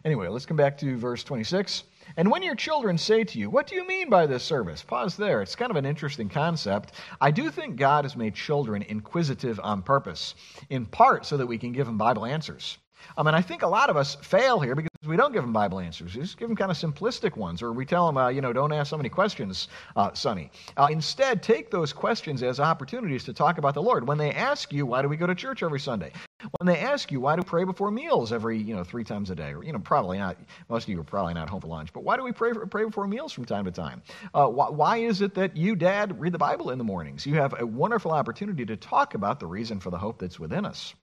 Anyway, 0.05 0.27
let's 0.27 0.45
come 0.45 0.57
back 0.57 0.77
to 0.77 0.97
verse 0.97 1.23
26. 1.23 1.83
And 2.17 2.29
when 2.29 2.43
your 2.43 2.55
children 2.55 2.97
say 2.97 3.23
to 3.23 3.39
you, 3.39 3.49
What 3.49 3.67
do 3.67 3.75
you 3.75 3.87
mean 3.87 4.09
by 4.09 4.27
this 4.27 4.43
service? 4.43 4.83
Pause 4.83 5.17
there. 5.17 5.41
It's 5.41 5.55
kind 5.55 5.71
of 5.71 5.77
an 5.77 5.85
interesting 5.85 6.29
concept. 6.29 6.93
I 7.19 7.31
do 7.31 7.49
think 7.49 7.77
God 7.77 8.05
has 8.05 8.15
made 8.15 8.35
children 8.35 8.83
inquisitive 8.83 9.59
on 9.63 9.81
purpose, 9.81 10.35
in 10.69 10.85
part 10.85 11.25
so 11.25 11.37
that 11.37 11.47
we 11.47 11.57
can 11.57 11.71
give 11.71 11.87
them 11.87 11.97
Bible 11.97 12.25
answers. 12.25 12.77
I 13.17 13.23
mean, 13.23 13.35
I 13.35 13.41
think 13.41 13.61
a 13.61 13.67
lot 13.67 13.89
of 13.89 13.97
us 13.97 14.15
fail 14.15 14.59
here 14.59 14.75
because 14.75 14.89
we 15.05 15.17
don't 15.17 15.33
give 15.33 15.43
them 15.43 15.53
Bible 15.53 15.79
answers. 15.79 16.15
We 16.15 16.21
just 16.21 16.37
give 16.37 16.47
them 16.47 16.55
kind 16.55 16.71
of 16.71 16.77
simplistic 16.77 17.35
ones, 17.37 17.61
or 17.61 17.73
we 17.73 17.85
tell 17.85 18.07
them, 18.07 18.17
uh, 18.17 18.29
you 18.29 18.41
know, 18.41 18.53
don't 18.53 18.71
ask 18.71 18.89
so 18.89 18.97
many 18.97 19.09
questions, 19.09 19.67
uh, 19.95 20.13
Sonny. 20.13 20.51
Uh, 20.77 20.87
instead, 20.89 21.43
take 21.43 21.69
those 21.71 21.93
questions 21.93 22.41
as 22.43 22.59
opportunities 22.59 23.23
to 23.25 23.33
talk 23.33 23.57
about 23.57 23.73
the 23.73 23.81
Lord. 23.81 24.07
When 24.07 24.17
they 24.17 24.31
ask 24.31 24.71
you, 24.71 24.85
why 24.85 25.01
do 25.01 25.07
we 25.07 25.17
go 25.17 25.27
to 25.27 25.35
church 25.35 25.63
every 25.63 25.79
Sunday? 25.79 26.11
When 26.59 26.67
they 26.67 26.79
ask 26.79 27.11
you, 27.11 27.21
why 27.21 27.35
do 27.35 27.41
we 27.41 27.45
pray 27.45 27.63
before 27.63 27.91
meals 27.91 28.33
every, 28.33 28.57
you 28.57 28.75
know, 28.75 28.83
three 28.83 29.03
times 29.03 29.29
a 29.29 29.35
day? 29.35 29.53
Or, 29.53 29.63
you 29.63 29.71
know, 29.71 29.79
probably 29.79 30.17
not, 30.17 30.37
most 30.69 30.83
of 30.83 30.89
you 30.89 30.99
are 30.99 31.03
probably 31.03 31.33
not 31.33 31.49
home 31.49 31.61
for 31.61 31.67
lunch, 31.67 31.93
but 31.93 32.03
why 32.03 32.17
do 32.17 32.23
we 32.23 32.31
pray, 32.31 32.51
pray 32.53 32.85
before 32.85 33.07
meals 33.07 33.31
from 33.31 33.45
time 33.45 33.65
to 33.65 33.71
time? 33.71 34.01
Uh, 34.33 34.47
why 34.47 34.97
is 34.97 35.21
it 35.21 35.33
that 35.35 35.55
you, 35.55 35.75
Dad, 35.75 36.19
read 36.19 36.33
the 36.33 36.37
Bible 36.37 36.71
in 36.71 36.77
the 36.77 36.83
mornings? 36.83 37.25
You 37.25 37.35
have 37.35 37.59
a 37.59 37.65
wonderful 37.65 38.11
opportunity 38.11 38.65
to 38.65 38.75
talk 38.75 39.13
about 39.13 39.39
the 39.39 39.47
reason 39.47 39.79
for 39.79 39.89
the 39.89 39.97
hope 39.97 40.19
that's 40.19 40.39
within 40.39 40.65
us. 40.65 40.93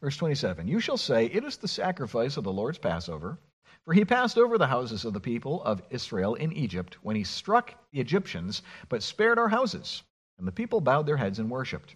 Verse 0.00 0.16
27 0.16 0.68
You 0.68 0.80
shall 0.80 0.96
say, 0.96 1.26
It 1.26 1.44
is 1.44 1.56
the 1.56 1.68
sacrifice 1.68 2.36
of 2.36 2.44
the 2.44 2.52
Lord's 2.52 2.78
Passover. 2.78 3.38
For 3.84 3.92
he 3.92 4.04
passed 4.06 4.38
over 4.38 4.56
the 4.56 4.66
houses 4.66 5.04
of 5.04 5.12
the 5.12 5.20
people 5.20 5.62
of 5.62 5.82
Israel 5.90 6.34
in 6.36 6.52
Egypt 6.52 6.96
when 7.02 7.16
he 7.16 7.24
struck 7.24 7.74
the 7.92 8.00
Egyptians, 8.00 8.62
but 8.88 9.02
spared 9.02 9.38
our 9.38 9.48
houses. 9.48 10.02
And 10.38 10.48
the 10.48 10.52
people 10.52 10.80
bowed 10.80 11.06
their 11.06 11.18
heads 11.18 11.38
and 11.38 11.50
worshipped. 11.50 11.94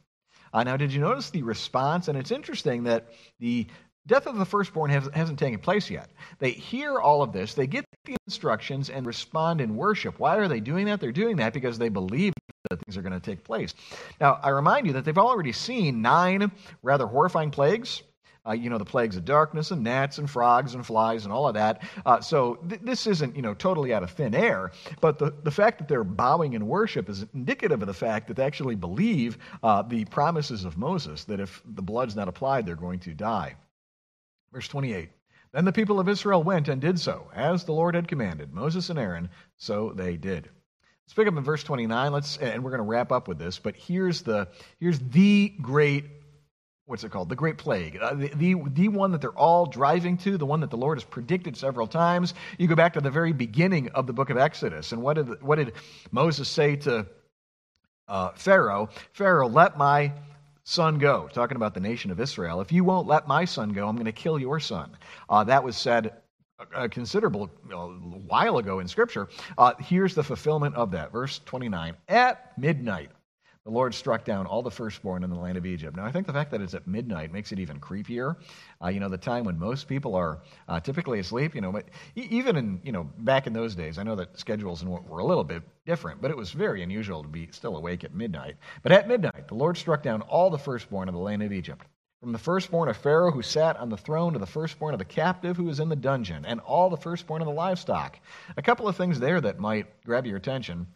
Uh, 0.53 0.65
now, 0.65 0.77
did 0.77 0.93
you 0.93 1.01
notice 1.01 1.31
the 1.31 1.43
response? 1.43 2.09
And 2.09 2.19
it's 2.19 2.31
interesting 2.31 2.85
that 2.85 3.09
the 3.39 3.67
death 4.09 4.27
of 4.27 4.37
the 4.37 4.45
firstborn 4.45 4.91
has, 4.91 5.09
not 5.15 5.39
taken 5.39 5.61
place 5.61 5.89
yet. 5.89 6.11
They 6.39 6.51
hear 6.51 6.99
all 6.99 7.23
of 7.23 7.33
this, 7.33 7.55
they 7.55 7.67
get 7.67 7.85
the 8.05 8.17
instructions, 8.27 8.91
and 8.91 9.07
respond 9.07 9.61
in 9.61 9.77
worship. 9.77 10.19
Why 10.19 10.37
are 10.37 10.49
they 10.49 10.61
doing 10.61 10.87
that? 10.87 11.01
They're 11.01 11.13
doing 11.13 11.37
that 11.37 11.53
because 11.53 11.79
they 11.79 11.91
believe 11.91 12.33
that 12.71 12.81
things 12.85 12.97
are 12.97 13.03
going 13.03 13.13
to 13.13 13.21
take 13.21 13.45
place. 13.45 13.75
Now, 14.21 14.41
I 14.43 14.49
remind 14.49 14.87
you 14.87 14.95
that 14.95 15.05
they've 15.05 15.17
already 15.17 15.53
seen 15.53 16.03
nine 16.03 16.51
rather 16.83 17.07
horrifying 17.07 17.51
plagues. 17.51 18.03
Uh, 18.47 18.53
you 18.53 18.71
know, 18.71 18.79
the 18.79 18.85
plagues 18.85 19.15
of 19.17 19.27
darkness 19.27 19.73
and 19.73 19.83
gnats 19.83 20.17
and 20.17 20.31
frogs 20.31 20.73
and 20.73 20.87
flies 20.87 21.25
and 21.25 21.33
all 21.33 21.49
of 21.49 21.55
that. 21.55 21.83
Uh, 22.07 22.19
so 22.19 22.55
th- 22.67 22.81
this 22.83 23.07
isn't, 23.07 23.37
you 23.37 23.43
know, 23.43 23.53
totally 23.53 23.93
out 23.93 24.03
of 24.03 24.11
thin 24.13 24.35
air. 24.35 24.73
But 25.03 25.19
the, 25.19 25.35
the 25.43 25.51
fact 25.51 25.79
that 25.79 25.89
they're 25.89 26.03
bowing 26.03 26.55
in 26.55 26.67
worship 26.67 27.11
is 27.11 27.27
indicative 27.35 27.83
of 27.83 27.87
the 27.87 27.93
fact 27.93 28.27
that 28.29 28.39
they 28.39 28.45
actually 28.45 28.77
believe 28.77 29.37
uh, 29.63 29.83
the 29.83 30.07
promises 30.07 30.65
of 30.65 30.79
Moses 30.79 31.25
that 31.25 31.41
if 31.41 31.63
the 31.67 31.83
blood's 31.83 32.17
not 32.17 32.27
applied, 32.27 32.65
they're 32.65 32.75
going 32.75 33.01
to 33.01 33.13
die. 33.13 33.57
Verse 34.53 34.69
28. 34.69 35.11
Then 35.53 35.65
the 35.65 35.73
people 35.73 35.99
of 35.99 36.09
Israel 36.09 36.43
went 36.43 36.69
and 36.69 36.81
did 36.81 37.01
so, 37.01 37.31
as 37.35 37.65
the 37.65 37.73
Lord 37.73 37.95
had 37.95 38.09
commanded 38.09 38.53
Moses 38.53 38.91
and 38.91 38.99
Aaron, 38.99 39.31
so 39.57 39.93
they 39.95 40.17
did. 40.17 40.49
Let's 41.07 41.15
pick 41.15 41.27
up 41.27 41.37
in 41.37 41.43
verse 41.43 41.65
29. 41.65 42.13
Let's, 42.13 42.37
and 42.37 42.63
we're 42.63 42.71
going 42.71 42.83
to 42.83 42.89
wrap 42.89 43.13
up 43.13 43.29
with 43.29 43.39
this. 43.39 43.59
But 43.59 43.77
here's 43.77 44.23
the 44.23 44.49
here's 44.79 44.99
the 44.99 45.55
great 45.63 46.05
what's 46.89 47.05
it 47.05 47.11
called? 47.11 47.29
The 47.29 47.37
great 47.37 47.59
plague. 47.59 47.99
Uh, 48.01 48.15
the, 48.15 48.29
the, 48.29 48.55
the 48.69 48.89
one 48.89 49.13
that 49.13 49.21
they're 49.21 49.31
all 49.31 49.67
driving 49.67 50.17
to, 50.19 50.39
the 50.39 50.47
one 50.47 50.61
that 50.61 50.71
the 50.71 50.79
Lord 50.79 50.97
has 50.97 51.05
predicted 51.05 51.55
several 51.55 51.87
times. 51.87 52.33
You 52.57 52.67
go 52.67 52.75
back 52.75 52.95
to 52.95 53.01
the 53.03 53.11
very 53.11 53.33
beginning 53.33 53.91
of 53.91 54.07
the 54.07 54.15
book 54.15 54.31
of 54.31 54.39
Exodus. 54.39 54.93
And 54.93 55.03
what 55.03 55.15
did, 55.15 55.43
what 55.43 55.57
did 55.57 55.75
Moses 56.11 56.49
say 56.49 56.77
to 56.77 57.07
uh, 58.09 58.31
Pharaoh? 58.37 58.89
Pharaoh, 59.13 59.49
let 59.49 59.77
my 59.77 60.13
son 60.69 60.99
go. 60.99 61.29
Talking 61.33 61.57
about 61.57 61.73
the 61.73 61.81
nation 61.81 62.11
of 62.11 62.21
Israel. 62.21 62.61
If 62.61 62.73
you 62.73 62.85
won't 62.85 63.07
let 63.07 63.27
my 63.27 63.47
son 63.47 63.71
go, 63.71 63.89
I'm 63.89 63.97
going 63.97 64.05
to 64.05 64.13
kill 64.13 64.39
your 64.39 64.61
son. 64.61 64.91
Uh, 65.29 65.43
that 65.45 65.65
was 65.65 65.77
said 65.77 66.13
a 66.75 66.89
considerable 66.89 67.47
while 68.27 68.59
ago 68.59 68.81
in 68.81 68.87
Scripture. 68.87 69.29
Uh, 69.57 69.73
here's 69.79 70.15
the 70.15 70.23
fulfillment 70.23 70.75
of 70.75 70.91
that. 70.91 71.11
Verse 71.11 71.41
29 71.47 71.95
At 72.09 72.59
midnight, 72.59 73.11
the 73.69 73.75
Lord 73.75 73.95
struck 73.95 74.25
down 74.25 74.47
all 74.47 74.63
the 74.63 74.71
firstborn 74.71 75.23
in 75.23 75.29
the 75.29 75.37
land 75.37 75.59
of 75.59 75.67
Egypt. 75.67 75.95
Now, 75.95 76.07
I 76.07 76.11
think 76.11 76.27
the 76.27 76.33
fact 76.33 76.53
that 76.53 76.63
it's 76.63 76.73
at 76.73 76.87
midnight 76.87 77.35
makes 77.35 77.53
it 77.53 77.59
even 77.59 77.79
creepier. 77.79 78.37
Uh, 78.83 78.89
you 78.89 78.99
know, 78.99 79.11
the 79.11 79.19
time 79.19 79.45
when 79.45 79.59
most 79.59 79.87
people 79.87 80.15
are 80.15 80.41
uh, 80.69 80.81
typically 80.81 81.19
asleep. 81.19 81.55
You 81.55 81.61
know, 81.61 81.71
but 81.71 81.85
even 82.17 82.57
in 82.57 82.81
you 82.83 82.93
know 82.93 83.05
back 83.19 83.47
in 83.47 83.53
those 83.53 83.75
days, 83.75 83.99
I 83.99 84.05
know 84.05 84.17
that 84.17 84.39
schedules 84.39 84.83
were 84.87 85.19
a 85.19 85.25
little 85.27 85.45
bit 85.45 85.63
different, 85.85 86.23
but 86.23 86.31
it 86.31 86.37
was 86.39 86.51
very 86.51 86.83
unusual 86.83 87.23
to 87.23 87.29
be 87.29 87.47
still 87.51 87.77
awake 87.77 88.05
at 88.05 88.15
midnight. 88.15 88.57
But 88.83 88.93
at 88.93 89.07
midnight, 89.07 89.49
the 89.49 89.55
Lord 89.55 89.77
struck 89.77 90.03
down 90.03 90.23
all 90.23 90.49
the 90.49 90.57
firstborn 90.57 91.07
of 91.11 91.15
the 91.15 91.21
land 91.21 91.43
of 91.43 91.53
Egypt 91.53 91.85
from 92.21 92.33
the 92.33 92.39
firstborn 92.39 92.89
of 92.89 92.97
Pharaoh 92.97 93.31
who 93.31 93.43
sat 93.43 93.77
on 93.77 93.91
the 93.91 93.99
throne 93.99 94.33
to 94.33 94.39
the 94.39 94.47
firstborn 94.47 94.95
of 94.95 94.99
the 94.99 95.05
captive 95.05 95.59
who 95.59 95.65
was 95.65 95.79
in 95.79 95.91
the 95.91 95.95
dungeon, 95.95 96.47
and 96.47 96.59
all 96.61 96.89
the 96.89 96.97
firstborn 96.97 97.43
of 97.43 97.47
the 97.47 97.53
livestock. 97.53 98.19
A 98.57 98.63
couple 98.63 98.89
of 98.89 98.97
things 98.97 99.21
there 99.21 99.43
that 99.43 99.61
might 99.61 100.03
grab 100.05 100.27
your 100.27 100.39
attention. 100.39 100.87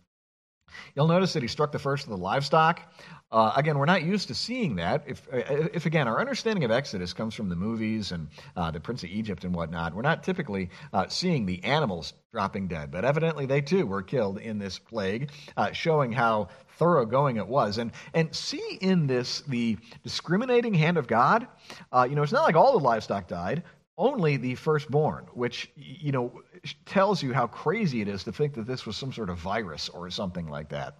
You'll 0.94 1.08
notice 1.08 1.32
that 1.32 1.42
he 1.42 1.48
struck 1.48 1.72
the 1.72 1.78
first 1.78 2.04
of 2.04 2.10
the 2.10 2.16
livestock. 2.16 2.80
Uh, 3.30 3.50
again, 3.56 3.78
we're 3.78 3.86
not 3.86 4.02
used 4.02 4.28
to 4.28 4.34
seeing 4.34 4.76
that. 4.76 5.04
If, 5.06 5.26
uh, 5.32 5.68
if 5.72 5.86
again, 5.86 6.06
our 6.06 6.20
understanding 6.20 6.64
of 6.64 6.70
Exodus 6.70 7.14
comes 7.14 7.34
from 7.34 7.48
the 7.48 7.56
movies 7.56 8.12
and 8.12 8.28
uh, 8.56 8.70
the 8.70 8.80
Prince 8.80 9.04
of 9.04 9.10
Egypt 9.10 9.44
and 9.44 9.54
whatnot, 9.54 9.94
we're 9.94 10.02
not 10.02 10.22
typically 10.22 10.68
uh, 10.92 11.06
seeing 11.08 11.46
the 11.46 11.62
animals 11.64 12.12
dropping 12.30 12.68
dead. 12.68 12.90
But 12.90 13.06
evidently, 13.06 13.46
they 13.46 13.62
too 13.62 13.86
were 13.86 14.02
killed 14.02 14.38
in 14.38 14.58
this 14.58 14.78
plague, 14.78 15.30
uh, 15.56 15.72
showing 15.72 16.12
how 16.12 16.48
thoroughgoing 16.78 17.36
it 17.38 17.46
was. 17.46 17.78
And, 17.78 17.92
and 18.12 18.34
see 18.34 18.78
in 18.82 19.06
this 19.06 19.40
the 19.42 19.78
discriminating 20.02 20.74
hand 20.74 20.98
of 20.98 21.06
God. 21.06 21.48
Uh, 21.90 22.06
you 22.08 22.16
know, 22.16 22.22
it's 22.22 22.32
not 22.32 22.44
like 22.44 22.56
all 22.56 22.78
the 22.78 22.84
livestock 22.84 23.28
died, 23.28 23.62
only 24.02 24.36
the 24.36 24.56
firstborn, 24.56 25.26
which, 25.32 25.70
you 25.76 26.10
know, 26.10 26.42
tells 26.86 27.22
you 27.22 27.32
how 27.32 27.46
crazy 27.46 28.00
it 28.00 28.08
is 28.08 28.24
to 28.24 28.32
think 28.32 28.54
that 28.54 28.66
this 28.66 28.84
was 28.84 28.96
some 28.96 29.12
sort 29.12 29.30
of 29.30 29.38
virus 29.38 29.88
or 29.88 30.10
something 30.10 30.48
like 30.48 30.68
that. 30.70 30.96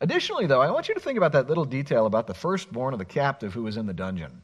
Additionally, 0.00 0.46
though, 0.46 0.60
I 0.60 0.72
want 0.72 0.88
you 0.88 0.94
to 0.94 1.00
think 1.00 1.16
about 1.16 1.30
that 1.32 1.48
little 1.48 1.64
detail 1.64 2.06
about 2.06 2.26
the 2.26 2.34
firstborn 2.34 2.92
of 2.92 2.98
the 2.98 3.04
captive 3.04 3.54
who 3.54 3.62
was 3.62 3.76
in 3.76 3.86
the 3.86 3.94
dungeon. 3.94 4.42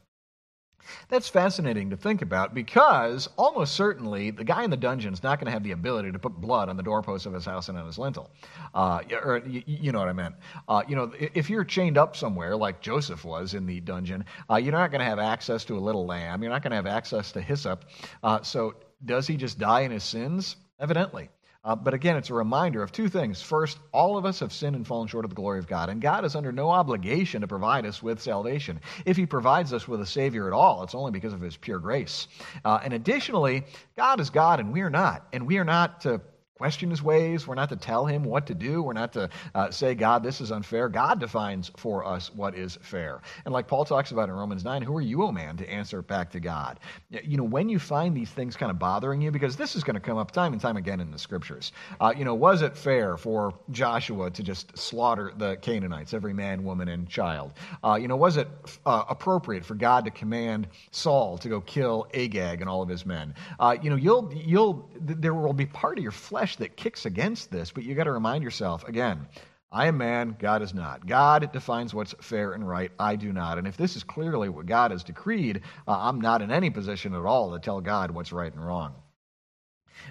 That's 1.09 1.29
fascinating 1.29 1.89
to 1.89 1.97
think 1.97 2.21
about 2.21 2.53
because 2.53 3.29
almost 3.37 3.73
certainly 3.73 4.31
the 4.31 4.43
guy 4.43 4.63
in 4.63 4.69
the 4.69 4.77
dungeon 4.77 5.13
is 5.13 5.23
not 5.23 5.39
going 5.39 5.45
to 5.45 5.51
have 5.51 5.63
the 5.63 5.71
ability 5.71 6.11
to 6.11 6.19
put 6.19 6.33
blood 6.33 6.69
on 6.69 6.77
the 6.77 6.83
doorpost 6.83 7.25
of 7.25 7.33
his 7.33 7.45
house 7.45 7.69
and 7.69 7.77
on 7.77 7.85
his 7.85 7.97
lintel. 7.97 8.31
Uh, 8.73 9.01
or 9.23 9.41
you, 9.45 9.91
know 9.91 9.99
what 9.99 10.09
I 10.09 10.13
meant. 10.13 10.35
Uh, 10.67 10.83
you 10.87 10.95
know, 10.95 11.11
if 11.17 11.49
you're 11.49 11.63
chained 11.63 11.97
up 11.97 12.15
somewhere 12.15 12.55
like 12.55 12.81
Joseph 12.81 13.25
was 13.25 13.53
in 13.53 13.65
the 13.65 13.79
dungeon, 13.81 14.25
uh, 14.49 14.55
you're 14.55 14.71
not 14.71 14.91
going 14.91 14.99
to 14.99 15.05
have 15.05 15.19
access 15.19 15.65
to 15.65 15.77
a 15.77 15.79
little 15.79 16.05
lamb. 16.05 16.41
You're 16.41 16.51
not 16.51 16.63
going 16.63 16.71
to 16.71 16.77
have 16.77 16.87
access 16.87 17.31
to 17.33 17.41
hyssop. 17.41 17.85
Uh, 18.23 18.41
so 18.41 18.75
does 19.05 19.27
he 19.27 19.37
just 19.37 19.59
die 19.59 19.81
in 19.81 19.91
his 19.91 20.03
sins? 20.03 20.55
Evidently. 20.79 21.29
Uh, 21.63 21.75
but 21.75 21.93
again, 21.93 22.15
it's 22.15 22.29
a 22.29 22.33
reminder 22.33 22.81
of 22.81 22.91
two 22.91 23.09
things. 23.09 23.41
First, 23.41 23.79
all 23.91 24.17
of 24.17 24.25
us 24.25 24.39
have 24.39 24.53
sinned 24.53 24.75
and 24.75 24.87
fallen 24.87 25.07
short 25.07 25.25
of 25.25 25.29
the 25.29 25.35
glory 25.35 25.59
of 25.59 25.67
God, 25.67 25.89
and 25.89 26.01
God 26.01 26.23
is 26.23 26.35
under 26.35 26.51
no 26.51 26.69
obligation 26.69 27.41
to 27.41 27.47
provide 27.47 27.85
us 27.85 28.01
with 28.01 28.21
salvation. 28.21 28.79
If 29.05 29.17
He 29.17 29.25
provides 29.25 29.73
us 29.73 29.87
with 29.87 30.01
a 30.01 30.05
Savior 30.05 30.47
at 30.47 30.53
all, 30.53 30.83
it's 30.83 30.95
only 30.95 31.11
because 31.11 31.33
of 31.33 31.41
His 31.41 31.57
pure 31.57 31.79
grace. 31.79 32.27
Uh, 32.63 32.79
and 32.83 32.93
additionally, 32.93 33.63
God 33.95 34.19
is 34.19 34.29
God, 34.29 34.59
and 34.59 34.71
we 34.71 34.81
are 34.81 34.89
not. 34.89 35.27
And 35.33 35.45
we 35.45 35.57
are 35.57 35.65
not 35.65 36.01
to 36.01 36.21
question 36.57 36.89
his 36.89 37.03
ways. 37.03 37.47
We're 37.47 37.55
not 37.55 37.69
to 37.69 37.75
tell 37.75 38.05
him 38.05 38.23
what 38.23 38.47
to 38.47 38.55
do. 38.55 38.81
We're 38.81 38.93
not 38.93 39.13
to 39.13 39.29
uh, 39.53 39.69
say, 39.69 39.93
God, 39.93 40.23
this 40.23 40.41
is 40.41 40.51
unfair. 40.51 40.89
God 40.89 41.19
defines 41.19 41.71
for 41.77 42.03
us 42.03 42.33
what 42.33 42.55
is 42.55 42.77
fair. 42.81 43.21
And 43.45 43.53
like 43.53 43.67
Paul 43.67 43.85
talks 43.85 44.11
about 44.11 44.27
in 44.29 44.35
Romans 44.35 44.63
9, 44.63 44.81
who 44.81 44.97
are 44.97 45.01
you, 45.01 45.23
O 45.23 45.31
man, 45.31 45.55
to 45.57 45.69
answer 45.69 46.01
back 46.01 46.31
to 46.31 46.39
God? 46.39 46.79
You 47.09 47.37
know, 47.37 47.43
when 47.43 47.69
you 47.69 47.77
find 47.77 48.17
these 48.17 48.31
things 48.31 48.57
kind 48.57 48.71
of 48.71 48.79
bothering 48.79 49.21
you, 49.21 49.29
because 49.29 49.55
this 49.55 49.75
is 49.75 49.83
going 49.83 49.93
to 49.93 49.99
come 49.99 50.17
up 50.17 50.31
time 50.31 50.51
and 50.51 50.61
time 50.61 50.77
again 50.77 50.99
in 50.99 51.11
the 51.11 51.19
scriptures, 51.19 51.73
uh, 52.01 52.13
you 52.17 52.25
know, 52.25 52.33
was 52.33 52.63
it 52.63 52.75
fair 52.75 53.17
for 53.17 53.53
Joshua 53.71 54.31
to 54.31 54.41
just 54.41 54.75
slaughter 54.77 55.33
the 55.37 55.57
Canaanites, 55.57 56.13
every 56.13 56.33
man, 56.33 56.63
woman, 56.63 56.87
and 56.87 57.07
child? 57.07 57.53
Uh, 57.83 57.99
you 58.01 58.07
know, 58.07 58.15
was 58.15 58.37
it 58.37 58.47
uh, 58.85 59.03
appropriate 59.09 59.63
for 59.63 59.75
God 59.75 60.05
to 60.05 60.11
command 60.11 60.67
Saul 60.91 61.37
to 61.37 61.49
go 61.49 61.61
kill 61.61 62.07
Agag 62.15 62.61
and 62.61 62.69
all 62.69 62.81
of 62.81 62.89
his 62.89 63.05
men? 63.05 63.35
Uh, 63.59 63.77
you 63.79 63.91
know, 63.91 63.95
you'll, 63.95 64.33
you'll, 64.33 64.89
there 64.99 65.35
will 65.35 65.53
be 65.53 65.67
part 65.67 65.97
of 65.97 66.03
your 66.03 66.11
flesh 66.11 66.46
flesh 66.47 66.55
that 66.57 66.77
kicks 66.77 67.05
against 67.05 67.51
this, 67.51 67.71
but 67.71 67.83
you 67.83 67.93
got 67.93 68.05
to 68.05 68.11
remind 68.11 68.41
yourself 68.43 68.87
again, 68.87 69.27
I 69.69 69.87
am 69.87 69.97
man, 69.97 70.37
God 70.39 70.61
is 70.61 70.73
not. 70.73 71.05
God 71.05 71.51
defines 71.51 71.93
what's 71.93 72.15
fair 72.21 72.53
and 72.53 72.65
right, 72.65 72.89
I 72.97 73.17
do 73.17 73.33
not. 73.33 73.57
And 73.57 73.67
if 73.67 73.75
this 73.75 73.97
is 73.97 74.03
clearly 74.03 74.47
what 74.47 74.65
God 74.65 74.91
has 74.91 75.03
decreed, 75.03 75.61
uh, 75.85 75.91
I'm 75.91 76.21
not 76.21 76.41
in 76.41 76.49
any 76.49 76.69
position 76.69 77.13
at 77.13 77.25
all 77.25 77.51
to 77.51 77.59
tell 77.59 77.81
God 77.81 78.11
what's 78.11 78.31
right 78.31 78.53
and 78.53 78.65
wrong. 78.65 78.93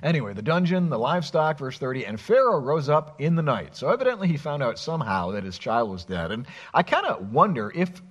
Anyway, 0.02 0.34
the 0.34 0.42
dungeon, 0.42 0.90
the 0.90 0.98
livestock, 0.98 1.58
verse 1.58 1.78
30, 1.78 2.04
and 2.04 2.20
Pharaoh 2.20 2.60
rose 2.60 2.90
up 2.90 3.18
in 3.18 3.34
the 3.34 3.42
night. 3.42 3.74
So 3.74 3.88
evidently 3.88 4.28
he 4.28 4.36
found 4.36 4.62
out 4.62 4.78
somehow 4.78 5.30
that 5.30 5.44
his 5.44 5.56
child 5.56 5.88
was 5.90 6.04
dead. 6.04 6.32
And 6.32 6.46
I 6.74 6.82
kind 6.82 7.06
of 7.06 7.32
wonder 7.32 7.72
if, 7.74 8.02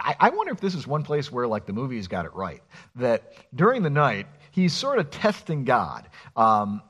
I 0.00 0.30
wonder 0.30 0.54
if 0.54 0.60
this 0.60 0.74
is 0.74 0.86
one 0.86 1.02
place 1.02 1.30
where, 1.30 1.46
like, 1.46 1.66
the 1.66 1.74
movies 1.74 2.08
got 2.08 2.24
it 2.24 2.32
right. 2.32 2.62
That 2.96 3.34
during 3.54 3.82
the 3.82 3.90
night, 3.90 4.26
he's 4.52 4.72
sort 4.72 4.98
of 4.98 5.10
testing 5.10 5.64
God. 5.64 6.08
Um, 6.34 6.80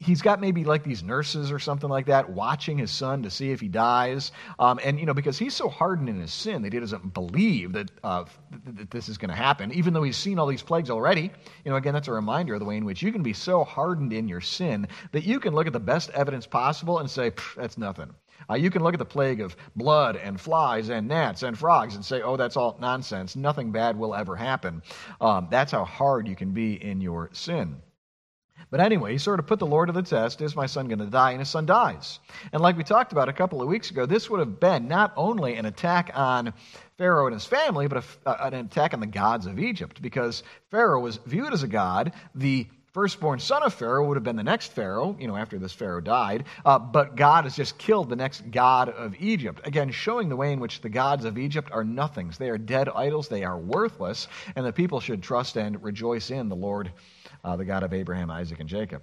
he's 0.00 0.22
got 0.22 0.40
maybe 0.40 0.64
like 0.64 0.82
these 0.82 1.02
nurses 1.02 1.52
or 1.52 1.58
something 1.58 1.90
like 1.90 2.06
that 2.06 2.28
watching 2.30 2.78
his 2.78 2.90
son 2.90 3.22
to 3.22 3.30
see 3.30 3.52
if 3.52 3.60
he 3.60 3.68
dies. 3.68 4.32
Um, 4.58 4.80
and, 4.82 4.98
you 4.98 5.04
know, 5.04 5.12
because 5.12 5.38
he's 5.38 5.54
so 5.54 5.68
hardened 5.68 6.08
in 6.08 6.18
his 6.18 6.32
sin 6.32 6.62
that 6.62 6.72
he 6.72 6.80
doesn't 6.80 7.12
believe 7.12 7.74
that, 7.74 7.90
uh, 8.02 8.24
that 8.74 8.90
this 8.90 9.10
is 9.10 9.18
going 9.18 9.28
to 9.28 9.36
happen, 9.36 9.70
even 9.72 9.92
though 9.92 10.02
he's 10.02 10.16
seen 10.16 10.38
all 10.38 10.46
these 10.46 10.62
plagues 10.62 10.88
already. 10.88 11.30
You 11.64 11.70
know, 11.70 11.76
again, 11.76 11.92
that's 11.92 12.08
a 12.08 12.12
reminder 12.12 12.54
of 12.54 12.60
the 12.60 12.66
way 12.66 12.78
in 12.78 12.86
which 12.86 13.02
you 13.02 13.12
can 13.12 13.22
be 13.22 13.34
so 13.34 13.62
hardened 13.62 14.12
in 14.14 14.26
your 14.26 14.40
sin 14.40 14.88
that 15.12 15.24
you 15.24 15.38
can 15.38 15.54
look 15.54 15.66
at 15.66 15.74
the 15.74 15.80
best 15.80 16.08
evidence 16.10 16.46
possible 16.46 16.98
and 16.98 17.10
say, 17.10 17.30
that's 17.56 17.76
nothing. 17.76 18.10
Uh, 18.48 18.54
you 18.54 18.70
can 18.70 18.82
look 18.82 18.94
at 18.94 18.98
the 18.98 19.04
plague 19.04 19.42
of 19.42 19.54
blood 19.76 20.16
and 20.16 20.40
flies 20.40 20.88
and 20.88 21.06
gnats 21.06 21.42
and 21.42 21.58
frogs 21.58 21.94
and 21.94 22.02
say, 22.02 22.22
oh, 22.22 22.38
that's 22.38 22.56
all 22.56 22.78
nonsense. 22.80 23.36
Nothing 23.36 23.70
bad 23.70 23.98
will 23.98 24.14
ever 24.14 24.34
happen. 24.34 24.82
Um, 25.20 25.48
that's 25.50 25.72
how 25.72 25.84
hard 25.84 26.26
you 26.26 26.34
can 26.34 26.52
be 26.52 26.82
in 26.82 27.02
your 27.02 27.28
sin. 27.32 27.76
But 28.70 28.80
anyway, 28.80 29.12
he 29.12 29.18
sort 29.18 29.40
of 29.40 29.46
put 29.46 29.58
the 29.58 29.66
Lord 29.66 29.88
to 29.88 29.92
the 29.92 30.02
test. 30.02 30.40
Is 30.40 30.54
my 30.54 30.66
son 30.66 30.86
going 30.86 31.00
to 31.00 31.06
die? 31.06 31.32
And 31.32 31.40
his 31.40 31.48
son 31.48 31.66
dies. 31.66 32.20
And 32.52 32.62
like 32.62 32.76
we 32.76 32.84
talked 32.84 33.10
about 33.12 33.28
a 33.28 33.32
couple 33.32 33.60
of 33.60 33.68
weeks 33.68 33.90
ago, 33.90 34.06
this 34.06 34.30
would 34.30 34.38
have 34.38 34.60
been 34.60 34.86
not 34.86 35.12
only 35.16 35.56
an 35.56 35.66
attack 35.66 36.12
on 36.14 36.54
Pharaoh 36.96 37.26
and 37.26 37.34
his 37.34 37.46
family, 37.46 37.88
but 37.88 38.04
a, 38.26 38.46
an 38.46 38.54
attack 38.54 38.94
on 38.94 39.00
the 39.00 39.06
gods 39.06 39.46
of 39.46 39.58
Egypt, 39.58 40.00
because 40.00 40.44
Pharaoh 40.70 41.00
was 41.00 41.18
viewed 41.26 41.52
as 41.52 41.64
a 41.64 41.68
god. 41.68 42.12
The 42.34 42.68
firstborn 42.92 43.38
son 43.38 43.62
of 43.62 43.72
Pharaoh 43.74 44.06
would 44.06 44.16
have 44.16 44.24
been 44.24 44.36
the 44.36 44.42
next 44.42 44.72
Pharaoh, 44.72 45.16
you 45.18 45.26
know, 45.26 45.36
after 45.36 45.58
this 45.58 45.72
Pharaoh 45.72 46.00
died. 46.00 46.44
Uh, 46.64 46.78
but 46.78 47.16
God 47.16 47.44
has 47.44 47.56
just 47.56 47.78
killed 47.78 48.08
the 48.08 48.16
next 48.16 48.50
god 48.50 48.88
of 48.88 49.14
Egypt. 49.18 49.60
Again, 49.64 49.90
showing 49.90 50.28
the 50.28 50.36
way 50.36 50.52
in 50.52 50.60
which 50.60 50.80
the 50.80 50.88
gods 50.88 51.24
of 51.24 51.38
Egypt 51.38 51.70
are 51.72 51.84
nothings. 51.84 52.38
They 52.38 52.50
are 52.50 52.58
dead 52.58 52.88
idols, 52.88 53.28
they 53.28 53.44
are 53.44 53.58
worthless, 53.58 54.28
and 54.54 54.64
the 54.64 54.72
people 54.72 55.00
should 55.00 55.22
trust 55.22 55.56
and 55.56 55.82
rejoice 55.82 56.30
in 56.30 56.48
the 56.48 56.56
Lord 56.56 56.92
uh, 57.44 57.56
the 57.56 57.64
God 57.64 57.82
of 57.82 57.92
Abraham, 57.92 58.30
Isaac, 58.30 58.60
and 58.60 58.68
Jacob. 58.68 59.02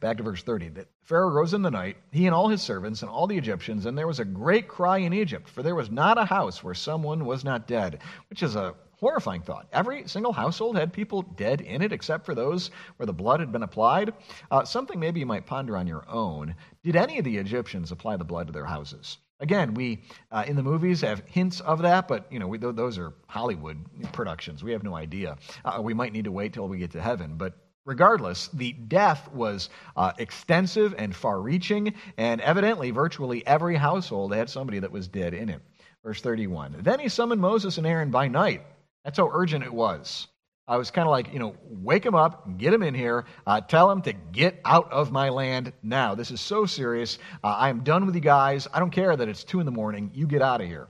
Back 0.00 0.16
to 0.16 0.22
verse 0.22 0.42
30. 0.42 0.70
That 0.70 0.88
Pharaoh 1.02 1.30
rose 1.30 1.54
in 1.54 1.62
the 1.62 1.70
night, 1.70 1.96
he 2.10 2.26
and 2.26 2.34
all 2.34 2.48
his 2.48 2.62
servants 2.62 3.02
and 3.02 3.10
all 3.10 3.26
the 3.26 3.38
Egyptians, 3.38 3.86
and 3.86 3.96
there 3.96 4.06
was 4.06 4.20
a 4.20 4.24
great 4.24 4.68
cry 4.68 4.98
in 4.98 5.12
Egypt, 5.12 5.48
for 5.48 5.62
there 5.62 5.74
was 5.74 5.90
not 5.90 6.18
a 6.18 6.24
house 6.24 6.62
where 6.62 6.74
someone 6.74 7.24
was 7.24 7.44
not 7.44 7.66
dead, 7.66 8.00
which 8.28 8.42
is 8.42 8.56
a 8.56 8.74
horrifying 8.98 9.42
thought. 9.42 9.66
Every 9.72 10.06
single 10.06 10.32
household 10.32 10.76
had 10.76 10.92
people 10.92 11.22
dead 11.22 11.60
in 11.60 11.82
it, 11.82 11.92
except 11.92 12.26
for 12.26 12.34
those 12.34 12.70
where 12.96 13.06
the 13.06 13.12
blood 13.12 13.40
had 13.40 13.52
been 13.52 13.62
applied. 13.62 14.12
Uh, 14.50 14.64
something 14.64 15.00
maybe 15.00 15.20
you 15.20 15.26
might 15.26 15.46
ponder 15.46 15.76
on 15.76 15.86
your 15.86 16.04
own. 16.08 16.54
Did 16.82 16.96
any 16.96 17.18
of 17.18 17.24
the 17.24 17.38
Egyptians 17.38 17.92
apply 17.92 18.16
the 18.16 18.24
blood 18.24 18.46
to 18.46 18.52
their 18.52 18.66
houses? 18.66 19.18
Again, 19.40 19.74
we 19.74 20.02
uh, 20.30 20.44
in 20.46 20.56
the 20.56 20.62
movies 20.62 21.00
have 21.00 21.22
hints 21.26 21.60
of 21.60 21.82
that, 21.82 22.06
but 22.08 22.26
you 22.30 22.38
know 22.38 22.46
we, 22.46 22.58
those 22.58 22.98
are 22.98 23.14
Hollywood 23.26 23.78
productions. 24.12 24.62
We 24.62 24.72
have 24.72 24.82
no 24.82 24.94
idea. 24.94 25.36
Uh, 25.64 25.80
we 25.82 25.94
might 25.94 26.12
need 26.12 26.24
to 26.24 26.32
wait 26.32 26.52
till 26.52 26.68
we 26.68 26.78
get 26.78 26.90
to 26.92 27.00
heaven, 27.00 27.36
but 27.36 27.54
regardless, 27.86 28.48
the 28.48 28.72
death 28.72 29.30
was 29.32 29.70
uh, 29.96 30.12
extensive 30.18 30.94
and 30.98 31.16
far-reaching, 31.16 31.94
and 32.18 32.40
evidently, 32.42 32.90
virtually 32.90 33.46
every 33.46 33.76
household 33.76 34.34
had 34.34 34.50
somebody 34.50 34.78
that 34.78 34.92
was 34.92 35.08
dead 35.08 35.34
in 35.34 35.48
it. 35.48 35.60
Verse 36.04 36.20
31. 36.20 36.76
Then 36.80 37.00
he 37.00 37.08
summoned 37.08 37.40
Moses 37.40 37.78
and 37.78 37.86
Aaron 37.86 38.10
by 38.10 38.28
night. 38.28 38.62
That's 39.04 39.18
how 39.18 39.30
urgent 39.32 39.64
it 39.64 39.72
was. 39.72 40.28
I 40.70 40.76
was 40.76 40.92
kind 40.92 41.08
of 41.08 41.10
like, 41.10 41.32
you 41.32 41.40
know, 41.40 41.56
wake 41.68 42.06
him 42.06 42.14
up, 42.14 42.56
get 42.56 42.72
him 42.72 42.84
in 42.84 42.94
here, 42.94 43.24
uh, 43.44 43.60
tell 43.60 43.90
him 43.90 44.02
to 44.02 44.12
get 44.12 44.60
out 44.64 44.90
of 44.92 45.10
my 45.10 45.28
land 45.28 45.72
now. 45.82 46.14
This 46.14 46.30
is 46.30 46.40
so 46.40 46.64
serious. 46.64 47.18
Uh, 47.42 47.48
I 47.48 47.70
am 47.70 47.82
done 47.82 48.06
with 48.06 48.14
you 48.14 48.20
guys. 48.20 48.68
I 48.72 48.78
don't 48.78 48.92
care 48.92 49.16
that 49.16 49.28
it's 49.28 49.42
two 49.42 49.58
in 49.58 49.66
the 49.66 49.72
morning. 49.72 50.12
You 50.14 50.28
get 50.28 50.42
out 50.42 50.60
of 50.60 50.68
here. 50.68 50.86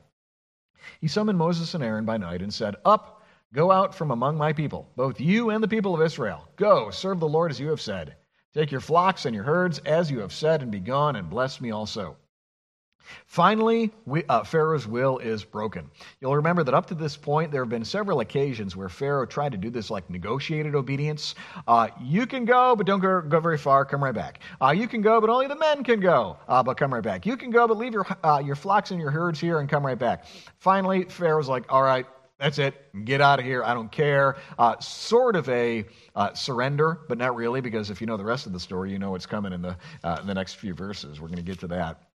He 1.01 1.09
summoned 1.09 1.39
Moses 1.39 1.73
and 1.73 1.83
Aaron 1.83 2.05
by 2.05 2.19
night 2.19 2.43
and 2.43 2.53
said, 2.53 2.77
Up, 2.85 3.23
go 3.55 3.73
out 3.73 3.95
from 3.95 4.11
among 4.11 4.37
my 4.37 4.53
people, 4.53 4.87
both 4.97 5.19
you 5.19 5.49
and 5.49 5.65
the 5.65 5.69
people 5.69 5.95
of 5.95 6.03
Israel. 6.03 6.47
Go, 6.57 6.91
serve 6.91 7.19
the 7.19 7.27
Lord 7.27 7.51
as 7.51 7.59
you 7.59 7.69
have 7.69 7.81
said. 7.81 8.17
Take 8.53 8.71
your 8.71 8.83
flocks 8.83 9.25
and 9.25 9.35
your 9.35 9.45
herds 9.45 9.79
as 9.87 10.11
you 10.11 10.19
have 10.19 10.35
said, 10.35 10.61
and 10.61 10.71
be 10.71 10.81
gone, 10.81 11.17
and 11.17 11.31
bless 11.31 11.59
me 11.59 11.71
also. 11.71 12.19
Finally, 13.27 13.91
we, 14.07 14.25
uh, 14.29 14.45
Pharaoh's 14.45 14.87
will 14.87 15.19
is 15.19 15.45
broken. 15.45 15.91
You'll 16.21 16.37
remember 16.37 16.65
that 16.65 16.75
up 16.75 16.87
to 16.87 16.95
this 16.95 17.17
point, 17.17 17.53
there 17.53 17.63
have 17.63 17.69
been 17.69 17.85
several 17.85 18.21
occasions 18.21 18.77
where 18.77 18.89
Pharaoh 18.89 19.27
tried 19.27 19.53
to 19.53 19.59
do 19.59 19.71
this 19.71 19.91
like 19.91 20.09
negotiated 20.11 20.75
obedience. 20.75 21.35
Uh, 21.67 21.89
you 22.01 22.27
can 22.27 22.45
go, 22.45 22.75
but 22.77 22.87
don't 22.87 23.01
go, 23.01 23.21
go 23.21 23.41
very 23.41 23.59
far. 23.59 23.85
Come 23.85 24.03
right 24.03 24.15
back. 24.15 24.41
Uh, 24.61 24.71
you 24.71 24.89
can 24.89 25.03
go, 25.03 25.21
but 25.21 25.31
only 25.31 25.47
the 25.47 25.57
men 25.57 25.85
can 25.85 26.01
go, 26.01 26.37
uh, 26.49 26.63
but 26.63 26.77
come 26.77 26.93
right 26.93 27.03
back. 27.03 27.27
You 27.27 27.37
can 27.37 27.51
go, 27.51 27.67
but 27.67 27.77
leave 27.77 27.93
your, 27.93 28.07
uh, 28.25 28.43
your 28.45 28.57
flocks 28.57 28.91
and 28.91 29.01
your 29.01 29.11
herds 29.11 29.41
here 29.41 29.61
and 29.61 29.69
come 29.69 29.85
right 29.85 29.99
back. 29.99 30.27
Finally, 30.59 31.05
Pharaoh's 31.05 31.49
like, 31.49 31.65
all 31.69 31.83
right, 31.83 32.07
that's 32.41 32.59
it. 32.59 32.75
Get 33.05 33.21
out 33.21 33.39
of 33.39 33.45
here. 33.45 33.63
I 33.63 33.75
don't 33.75 33.93
care. 33.93 34.37
Uh, 34.59 34.79
sort 34.81 35.37
of 35.37 35.47
a 35.51 35.85
uh, 36.17 36.33
surrender, 36.33 37.01
but 37.07 37.19
not 37.19 37.37
really, 37.37 37.61
because 37.61 37.91
if 37.91 38.01
you 38.01 38.07
know 38.07 38.17
the 38.17 38.25
rest 38.25 38.47
of 38.47 38.55
the 38.55 38.61
story, 38.61 38.91
you 38.91 38.99
know 38.99 39.11
what's 39.11 39.27
coming 39.27 39.53
in 39.53 39.61
the, 39.61 39.77
uh, 40.03 40.19
in 40.23 40.27
the 40.27 40.35
next 40.35 40.55
few 40.55 40.73
verses. 40.73 41.21
We're 41.21 41.29
going 41.29 41.37
to 41.37 41.43
get 41.43 41.61
to 41.61 41.69
that. 41.69 42.10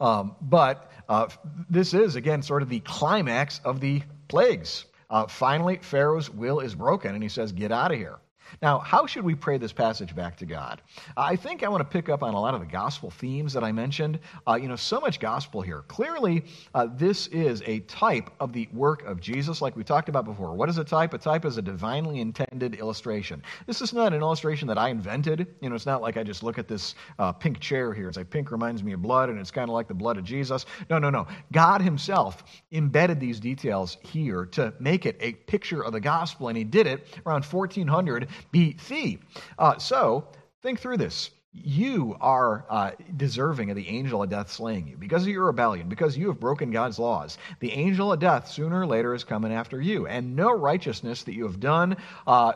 Um, 0.00 0.36
but 0.40 0.90
uh, 1.08 1.28
this 1.68 1.94
is, 1.94 2.16
again, 2.16 2.42
sort 2.42 2.62
of 2.62 2.68
the 2.68 2.80
climax 2.80 3.60
of 3.64 3.80
the 3.80 4.02
plagues. 4.28 4.84
Uh, 5.08 5.26
finally, 5.26 5.78
Pharaoh's 5.82 6.30
will 6.30 6.60
is 6.60 6.74
broken, 6.74 7.14
and 7.14 7.22
he 7.22 7.28
says, 7.28 7.52
Get 7.52 7.72
out 7.72 7.90
of 7.92 7.98
here. 7.98 8.18
Now, 8.62 8.78
how 8.78 9.06
should 9.06 9.24
we 9.24 9.34
pray 9.34 9.58
this 9.58 9.72
passage 9.72 10.14
back 10.14 10.36
to 10.38 10.46
God? 10.46 10.82
I 11.16 11.36
think 11.36 11.62
I 11.62 11.68
want 11.68 11.80
to 11.80 11.84
pick 11.84 12.08
up 12.08 12.22
on 12.22 12.34
a 12.34 12.40
lot 12.40 12.54
of 12.54 12.60
the 12.60 12.66
gospel 12.66 13.10
themes 13.10 13.52
that 13.52 13.64
I 13.64 13.72
mentioned. 13.72 14.18
Uh, 14.46 14.54
you 14.54 14.68
know, 14.68 14.76
so 14.76 15.00
much 15.00 15.20
gospel 15.20 15.60
here. 15.62 15.82
Clearly, 15.88 16.44
uh, 16.74 16.88
this 16.94 17.26
is 17.28 17.62
a 17.66 17.80
type 17.80 18.30
of 18.40 18.52
the 18.52 18.68
work 18.72 19.04
of 19.04 19.20
Jesus, 19.20 19.62
like 19.62 19.76
we 19.76 19.84
talked 19.84 20.08
about 20.08 20.24
before. 20.24 20.54
What 20.54 20.68
is 20.68 20.78
a 20.78 20.84
type? 20.84 21.14
A 21.14 21.18
type 21.18 21.44
is 21.44 21.56
a 21.58 21.62
divinely 21.62 22.20
intended 22.20 22.74
illustration. 22.74 23.42
This 23.66 23.80
is 23.80 23.92
not 23.92 24.12
an 24.12 24.20
illustration 24.20 24.68
that 24.68 24.78
I 24.78 24.88
invented. 24.88 25.46
You 25.60 25.68
know, 25.68 25.74
it's 25.74 25.86
not 25.86 26.02
like 26.02 26.16
I 26.16 26.22
just 26.22 26.42
look 26.42 26.58
at 26.58 26.68
this 26.68 26.94
uh, 27.18 27.32
pink 27.32 27.60
chair 27.60 27.92
here. 27.92 28.08
It's 28.08 28.16
like 28.16 28.30
pink 28.30 28.50
reminds 28.50 28.82
me 28.82 28.92
of 28.92 29.02
blood, 29.02 29.28
and 29.28 29.38
it's 29.38 29.50
kind 29.50 29.68
of 29.68 29.74
like 29.74 29.88
the 29.88 29.94
blood 29.94 30.16
of 30.16 30.24
Jesus. 30.24 30.66
No, 30.88 30.98
no, 30.98 31.10
no. 31.10 31.26
God 31.52 31.82
Himself 31.82 32.44
embedded 32.72 33.20
these 33.20 33.40
details 33.40 33.98
here 34.02 34.46
to 34.46 34.72
make 34.80 35.06
it 35.06 35.16
a 35.20 35.32
picture 35.32 35.82
of 35.82 35.92
the 35.92 36.00
gospel, 36.00 36.48
and 36.48 36.56
He 36.56 36.64
did 36.64 36.86
it 36.86 37.06
around 37.26 37.44
1400 37.44 38.28
BC. 38.52 39.18
Uh, 39.58 39.78
so 39.78 40.26
think 40.62 40.80
through 40.80 40.98
this. 40.98 41.30
You 41.52 42.16
are 42.20 42.64
uh, 42.70 42.92
deserving 43.16 43.70
of 43.70 43.76
the 43.76 43.88
angel 43.88 44.22
of 44.22 44.30
death 44.30 44.52
slaying 44.52 44.86
you 44.86 44.96
because 44.96 45.22
of 45.22 45.28
your 45.30 45.46
rebellion, 45.46 45.88
because 45.88 46.16
you 46.16 46.28
have 46.28 46.38
broken 46.38 46.70
God's 46.70 46.98
laws. 46.98 47.38
The 47.58 47.72
angel 47.72 48.12
of 48.12 48.20
death 48.20 48.48
sooner 48.48 48.80
or 48.80 48.86
later 48.86 49.14
is 49.14 49.24
coming 49.24 49.52
after 49.52 49.80
you, 49.80 50.06
and 50.06 50.36
no 50.36 50.56
righteousness 50.56 51.24
that 51.24 51.34
you 51.34 51.44
have 51.44 51.58
done 51.58 51.96
uh, 52.24 52.52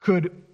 could 0.00 0.45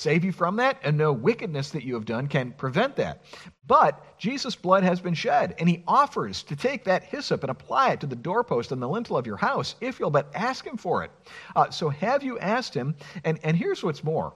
save 0.00 0.24
you 0.24 0.32
from 0.32 0.56
that, 0.56 0.78
and 0.82 0.96
no 0.96 1.12
wickedness 1.12 1.70
that 1.70 1.84
you 1.84 1.94
have 1.94 2.04
done 2.04 2.26
can 2.26 2.52
prevent 2.52 2.96
that. 2.96 3.22
But 3.66 4.18
Jesus' 4.18 4.56
blood 4.56 4.82
has 4.82 5.00
been 5.00 5.14
shed, 5.14 5.54
and 5.58 5.68
he 5.68 5.84
offers 5.86 6.42
to 6.44 6.56
take 6.56 6.84
that 6.84 7.04
hyssop 7.04 7.42
and 7.42 7.50
apply 7.50 7.92
it 7.92 8.00
to 8.00 8.06
the 8.06 8.16
doorpost 8.16 8.72
and 8.72 8.82
the 8.82 8.88
lintel 8.88 9.16
of 9.16 9.26
your 9.26 9.36
house 9.36 9.76
if 9.80 10.00
you'll 10.00 10.10
but 10.10 10.30
ask 10.34 10.66
him 10.66 10.76
for 10.76 11.04
it. 11.04 11.10
Uh, 11.54 11.70
so 11.70 11.88
have 11.88 12.22
you 12.22 12.38
asked 12.38 12.74
him? 12.74 12.96
And, 13.24 13.38
and 13.44 13.56
here's 13.56 13.82
what's 13.82 14.02
more 14.02 14.34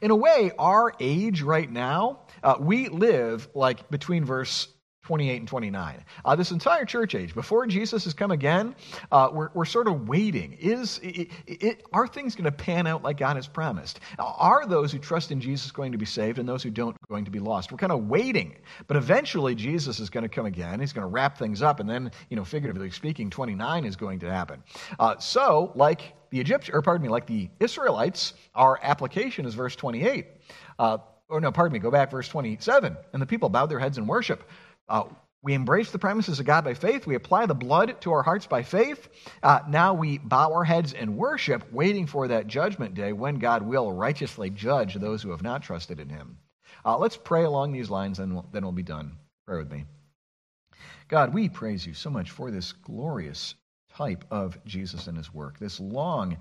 In 0.00 0.10
a 0.10 0.16
way, 0.16 0.50
our 0.58 0.94
age 0.98 1.42
right 1.42 1.70
now, 1.70 2.20
uh, 2.42 2.56
we 2.58 2.88
live 2.88 3.48
like 3.54 3.88
between 3.90 4.24
verse 4.24 4.68
28 5.04 5.36
and 5.36 5.48
29. 5.48 6.04
Uh, 6.24 6.34
this 6.34 6.50
entire 6.50 6.84
church 6.84 7.14
age, 7.14 7.34
before 7.34 7.66
Jesus 7.66 8.04
has 8.04 8.14
come 8.14 8.30
again, 8.30 8.74
uh, 9.12 9.28
we're, 9.32 9.50
we're 9.52 9.64
sort 9.66 9.86
of 9.86 10.08
waiting. 10.08 10.54
Is 10.54 10.98
it, 11.02 11.30
it, 11.46 11.82
Are 11.92 12.06
things 12.06 12.34
going 12.34 12.44
to 12.44 12.52
pan 12.52 12.86
out 12.86 13.02
like 13.02 13.18
God 13.18 13.36
has 13.36 13.46
promised? 13.46 14.00
Are 14.18 14.66
those 14.66 14.92
who 14.92 14.98
trust 14.98 15.30
in 15.30 15.40
Jesus 15.40 15.70
going 15.70 15.92
to 15.92 15.98
be 15.98 16.06
saved 16.06 16.38
and 16.38 16.48
those 16.48 16.62
who 16.62 16.70
don't 16.70 16.96
going 17.08 17.26
to 17.26 17.30
be 17.30 17.38
lost? 17.38 17.70
We're 17.70 17.78
kind 17.78 17.92
of 17.92 18.08
waiting. 18.08 18.56
But 18.86 18.96
eventually, 18.96 19.54
Jesus 19.54 20.00
is 20.00 20.08
going 20.08 20.22
to 20.22 20.28
come 20.28 20.46
again. 20.46 20.80
He's 20.80 20.92
going 20.92 21.06
to 21.06 21.12
wrap 21.12 21.36
things 21.36 21.60
up. 21.60 21.80
And 21.80 21.88
then, 21.88 22.10
you 22.30 22.36
know, 22.36 22.44
figuratively 22.44 22.90
speaking, 22.90 23.28
29 23.28 23.84
is 23.84 23.96
going 23.96 24.20
to 24.20 24.32
happen. 24.32 24.62
Uh, 24.98 25.18
so, 25.18 25.72
like 25.74 26.14
the 26.30 26.40
Egyptians, 26.40 26.74
or 26.74 26.80
pardon 26.82 27.02
me, 27.02 27.10
like 27.10 27.26
the 27.26 27.50
Israelites, 27.60 28.32
our 28.54 28.80
application 28.82 29.44
is 29.44 29.54
verse 29.54 29.76
28. 29.76 30.26
Uh, 30.78 30.98
or 31.28 31.40
no, 31.40 31.50
pardon 31.50 31.72
me, 31.72 31.78
go 31.78 31.90
back 31.90 32.10
verse 32.10 32.28
27. 32.28 32.96
And 33.12 33.22
the 33.22 33.26
people 33.26 33.48
bowed 33.48 33.70
their 33.70 33.78
heads 33.78 33.98
in 33.98 34.06
worship. 34.06 34.48
Uh, 34.88 35.04
we 35.42 35.52
embrace 35.52 35.90
the 35.90 35.98
promises 35.98 36.40
of 36.40 36.46
God 36.46 36.64
by 36.64 36.72
faith. 36.72 37.06
We 37.06 37.16
apply 37.16 37.44
the 37.44 37.54
blood 37.54 38.00
to 38.00 38.12
our 38.12 38.22
hearts 38.22 38.46
by 38.46 38.62
faith. 38.62 39.08
Uh, 39.42 39.60
now 39.68 39.92
we 39.92 40.16
bow 40.16 40.54
our 40.54 40.64
heads 40.64 40.94
and 40.94 41.18
worship, 41.18 41.70
waiting 41.70 42.06
for 42.06 42.28
that 42.28 42.46
judgment 42.46 42.94
day 42.94 43.12
when 43.12 43.38
God 43.38 43.62
will 43.62 43.92
righteously 43.92 44.48
judge 44.48 44.94
those 44.94 45.22
who 45.22 45.32
have 45.32 45.42
not 45.42 45.62
trusted 45.62 46.00
in 46.00 46.08
Him. 46.08 46.38
Uh, 46.82 46.96
let's 46.96 47.18
pray 47.18 47.44
along 47.44 47.72
these 47.72 47.90
lines, 47.90 48.18
and 48.20 48.32
we'll, 48.32 48.46
then 48.52 48.62
we'll 48.62 48.72
be 48.72 48.82
done. 48.82 49.18
Pray 49.46 49.58
with 49.58 49.70
me. 49.70 49.84
God, 51.08 51.34
we 51.34 51.50
praise 51.50 51.86
you 51.86 51.92
so 51.92 52.08
much 52.08 52.30
for 52.30 52.50
this 52.50 52.72
glorious 52.72 53.54
type 53.94 54.24
of 54.30 54.58
Jesus 54.64 55.08
and 55.08 55.16
His 55.18 55.32
work, 55.32 55.58
this 55.58 55.78
long 55.78 56.38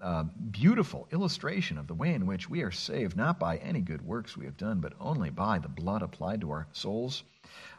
uh, 0.00 0.24
beautiful 0.50 1.08
illustration 1.12 1.78
of 1.78 1.86
the 1.86 1.94
way 1.94 2.14
in 2.14 2.26
which 2.26 2.48
we 2.48 2.62
are 2.62 2.70
saved, 2.70 3.16
not 3.16 3.38
by 3.38 3.56
any 3.58 3.80
good 3.80 4.02
works 4.02 4.36
we 4.36 4.44
have 4.44 4.56
done, 4.56 4.80
but 4.80 4.94
only 5.00 5.30
by 5.30 5.58
the 5.58 5.68
blood 5.68 6.02
applied 6.02 6.40
to 6.40 6.50
our 6.50 6.66
souls. 6.72 7.22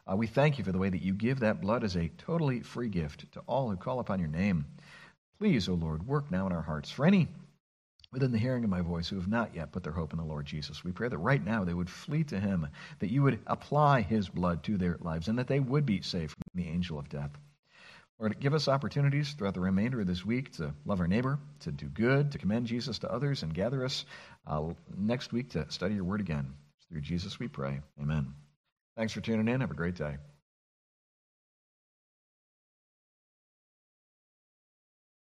Uh, 0.10 0.16
we 0.16 0.28
thank 0.28 0.58
you 0.58 0.64
for 0.64 0.72
the 0.72 0.78
way 0.78 0.90
that 0.90 1.02
you 1.02 1.14
give 1.14 1.42
that 1.42 1.62
blood 1.62 1.84
as 1.84 1.96
a 1.96 2.10
totally 2.18 2.62
free 2.62 2.88
gift 2.88 3.32
to 3.34 3.42
all 3.42 3.70
who 3.70 3.76
call 3.76 4.00
upon 4.00 4.20
your 4.20 4.30
name. 4.30 4.66
Please, 5.40 5.68
O 5.68 5.74
Lord, 5.74 6.08
work 6.08 6.32
now 6.32 6.48
in 6.48 6.54
our 6.54 6.62
hearts. 6.62 6.90
For 6.90 7.06
any 7.06 7.28
within 8.12 8.32
the 8.32 8.38
hearing 8.38 8.64
of 8.64 8.70
my 8.70 8.82
voice 8.82 9.10
who 9.10 9.18
have 9.18 9.28
not 9.28 9.54
yet 9.54 9.72
put 9.72 9.84
their 9.84 9.92
hope 9.92 10.14
in 10.14 10.20
the 10.20 10.26
Lord 10.26 10.46
Jesus, 10.46 10.84
we 10.84 10.94
pray 10.94 11.10
that 11.10 11.18
right 11.18 11.44
now 11.44 11.66
they 11.66 11.74
would 11.74 11.90
flee 11.90 12.24
to 12.26 12.40
him, 12.40 12.68
that 13.00 13.12
you 13.12 13.22
would 13.24 13.40
apply 13.46 14.02
his 14.02 14.30
blood 14.30 14.64
to 14.64 14.78
their 14.78 14.98
lives, 15.02 15.28
and 15.28 15.40
that 15.40 15.48
they 15.48 15.60
would 15.60 15.86
be 15.86 16.02
saved 16.02 16.32
from 16.32 16.42
the 16.56 16.70
angel 16.70 16.98
of 16.98 17.10
death. 17.10 17.32
Lord, 18.20 18.40
give 18.40 18.56
us 18.56 18.68
opportunities 18.68 19.34
throughout 19.34 19.54
the 19.54 19.60
remainder 19.60 20.02
of 20.02 20.08
this 20.08 20.26
week 20.26 20.54
to 20.54 20.74
love 20.86 21.02
our 21.02 21.08
neighbor, 21.08 21.38
to 21.60 21.72
do 21.72 21.86
good, 21.86 22.32
to 22.32 22.40
commend 22.40 22.66
Jesus 22.66 23.00
to 23.00 23.12
others, 23.12 23.44
and 23.44 23.54
gather 23.54 23.86
us 23.86 24.06
uh, 24.48 24.64
next 24.98 25.32
week 25.32 25.52
to 25.52 25.70
study 25.70 25.94
your 25.94 26.04
word 26.06 26.22
again. 26.22 26.54
Through 26.90 27.02
Jesus 27.02 27.38
we 27.38 27.48
pray. 27.48 27.82
Amen. 28.02 28.34
Thanks 28.98 29.14
for 29.14 29.22
tuning 29.22 29.48
in. 29.48 29.62
Have 29.62 29.70
a 29.70 29.76
great 29.76 29.96
day. 29.96 30.18